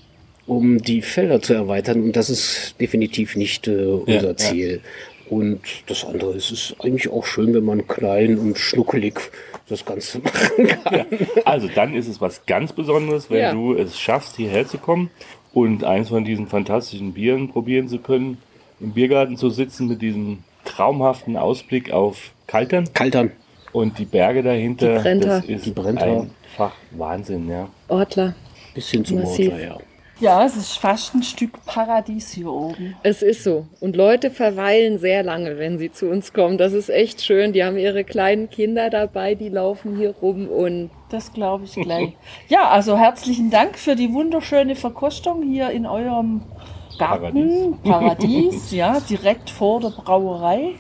um 0.49 0.83
die 0.83 1.03
Felder 1.03 1.41
zu 1.41 1.55
erweitern. 1.55 2.03
Und 2.03 2.17
das 2.17 2.31
ist 2.31 2.75
definitiv 2.81 3.37
nicht 3.37 3.69
äh, 3.69 3.85
unser 3.85 4.31
ja. 4.31 4.37
Ziel. 4.37 4.81
Und 5.29 5.61
das 5.87 6.05
andere 6.05 6.33
ist, 6.33 6.51
es 6.51 6.73
ist 6.73 6.77
eigentlich 6.81 7.09
auch 7.09 7.25
schön, 7.25 7.55
wenn 7.55 7.65
man 7.65 7.87
klein 7.87 8.41
und 8.41 8.59
schnuckelig 8.59 9.21
das 9.69 9.85
Ganze 9.85 10.19
machen 10.25 10.67
kann. 10.67 11.07
Also 11.45 11.69
dann 11.73 11.95
ist 11.95 12.09
es 12.09 12.21
was 12.21 12.45
ganz 12.45 12.73
Besonderes, 12.73 13.31
wenn 13.31 13.39
Ja. 13.39 13.53
du 13.53 13.75
es 13.75 14.01
schaffst, 14.01 14.35
hierher 14.35 14.67
zu 14.67 14.79
kommen 14.79 15.11
und 15.55 15.85
eins 15.85 16.09
von 16.09 16.25
diesen 16.25 16.49
fantastischen 16.49 17.13
Bieren 17.13 17.51
probieren 17.51 17.87
zu 17.87 17.99
können, 17.99 18.39
im 18.81 18.93
Biergarten 18.93 19.37
zu 19.37 19.51
sitzen 19.51 19.89
mit 19.89 20.03
diesem 20.03 20.39
traumhaften 20.65 21.37
Ausblick 21.37 21.93
auf 21.93 22.33
Kaltern. 22.47 22.93
Kaltern. 22.93 23.33
Und 23.73 23.99
die 23.99 24.05
Berge 24.05 24.43
dahinter, 24.43 24.97
Die 24.97 25.03
Brenta. 25.03 25.29
das 25.29 25.45
ist 25.45 25.67
Die 25.67 25.71
Brenta. 25.71 26.05
einfach 26.05 26.73
Wahnsinn, 26.91 27.49
ja. 27.49 27.69
Ortler. 27.89 28.35
Bis 28.75 28.89
hin 28.91 29.05
zum 29.05 29.21
Massiv. 29.21 29.53
Ortler, 29.53 29.65
ja. 29.65 29.79
ja, 30.21 30.45
es 30.45 30.57
ist 30.57 30.77
fast 30.79 31.15
ein 31.15 31.23
Stück 31.23 31.65
Paradies 31.67 32.33
hier 32.33 32.51
oben. 32.51 32.97
Es 33.05 33.23
ist 33.23 33.45
so. 33.45 33.67
Und 33.81 33.95
Leute 33.95 34.31
verweilen 34.31 34.99
sehr 34.99 35.23
lange, 35.23 35.57
wenn 35.59 35.79
sie 35.79 35.93
zu 35.93 36.09
uns 36.09 36.33
kommen. 36.33 36.59
Das 36.59 36.73
ist 36.73 36.89
echt 36.89 37.23
schön. 37.23 37.53
Die 37.53 37.63
haben 37.63 37.79
ihre 37.79 38.03
kleinen 38.03 38.51
Kinder 38.51 38.91
dabei, 38.91 39.37
die 39.37 39.49
laufen 39.51 39.97
hier 39.97 40.11
rum 40.21 40.49
und 40.49 40.91
Das 41.11 41.33
glaube 41.33 41.65
ich 41.65 41.75
gleich. 41.75 42.13
Ja, 42.49 42.69
also 42.71 42.97
herzlichen 42.99 43.51
Dank 43.51 43.79
für 43.79 43.95
die 43.95 44.13
wunderschöne 44.13 44.75
Verkostung 44.75 45.43
hier 45.43 45.71
in 45.71 45.87
eurem 45.87 46.43
Garten. 47.01 47.79
Paradies, 47.83 48.73
ja, 48.73 49.01
direkt 49.01 49.49
vor 49.49 49.81
der 49.81 49.89
Brauerei. 49.89 50.75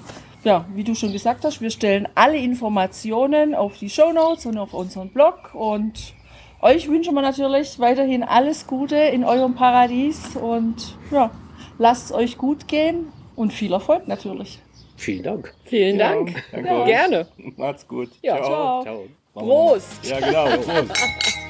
Ja, 0.44 0.66
wie 0.74 0.84
du 0.84 0.94
schon 0.94 1.12
gesagt 1.12 1.44
hast, 1.44 1.60
wir 1.62 1.70
stellen 1.70 2.08
alle 2.14 2.36
Informationen 2.36 3.54
auf 3.54 3.78
die 3.78 3.88
Shownotes 3.88 4.46
und 4.46 4.58
auf 4.58 4.74
unseren 4.74 5.08
Blog. 5.08 5.54
Und 5.54 6.14
euch 6.60 6.88
wünschen 6.88 7.14
wir 7.14 7.22
natürlich 7.22 7.78
weiterhin 7.78 8.22
alles 8.22 8.66
Gute 8.66 8.96
in 8.96 9.24
eurem 9.24 9.54
Paradies. 9.54 10.36
Und 10.36 10.96
ja, 11.10 11.30
lasst 11.78 12.06
es 12.06 12.12
euch 12.12 12.36
gut 12.36 12.68
gehen 12.68 13.06
und 13.34 13.52
viel 13.52 13.72
Erfolg 13.72 14.06
natürlich. 14.06 14.60
Vielen 14.96 15.22
Dank. 15.22 15.54
vielen 15.64 15.98
Dank. 15.98 16.34
danke 16.52 16.70
euch. 16.70 16.86
Gerne. 16.86 17.26
Macht's 17.56 17.88
gut. 17.88 18.10
Ja, 18.20 18.42
Ciao. 18.42 18.82
Ciao. 18.82 19.04
Prost. 19.32 20.06
Ja, 20.06 20.20
genau. 20.20 20.44
Prost. 20.58 20.92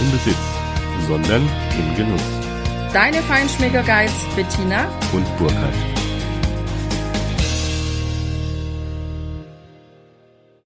im 0.00 0.10
Besitz, 0.10 0.36
sondern 1.06 1.42
im 1.78 1.96
Genuss. 1.96 2.22
Deine 2.92 3.18
Feinschmecker 3.22 3.82
Guides 3.82 4.14
Bettina 4.34 4.88
Und 5.12 5.24
Burkhard. 5.36 5.74